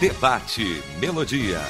[0.00, 1.60] Debate Melodia.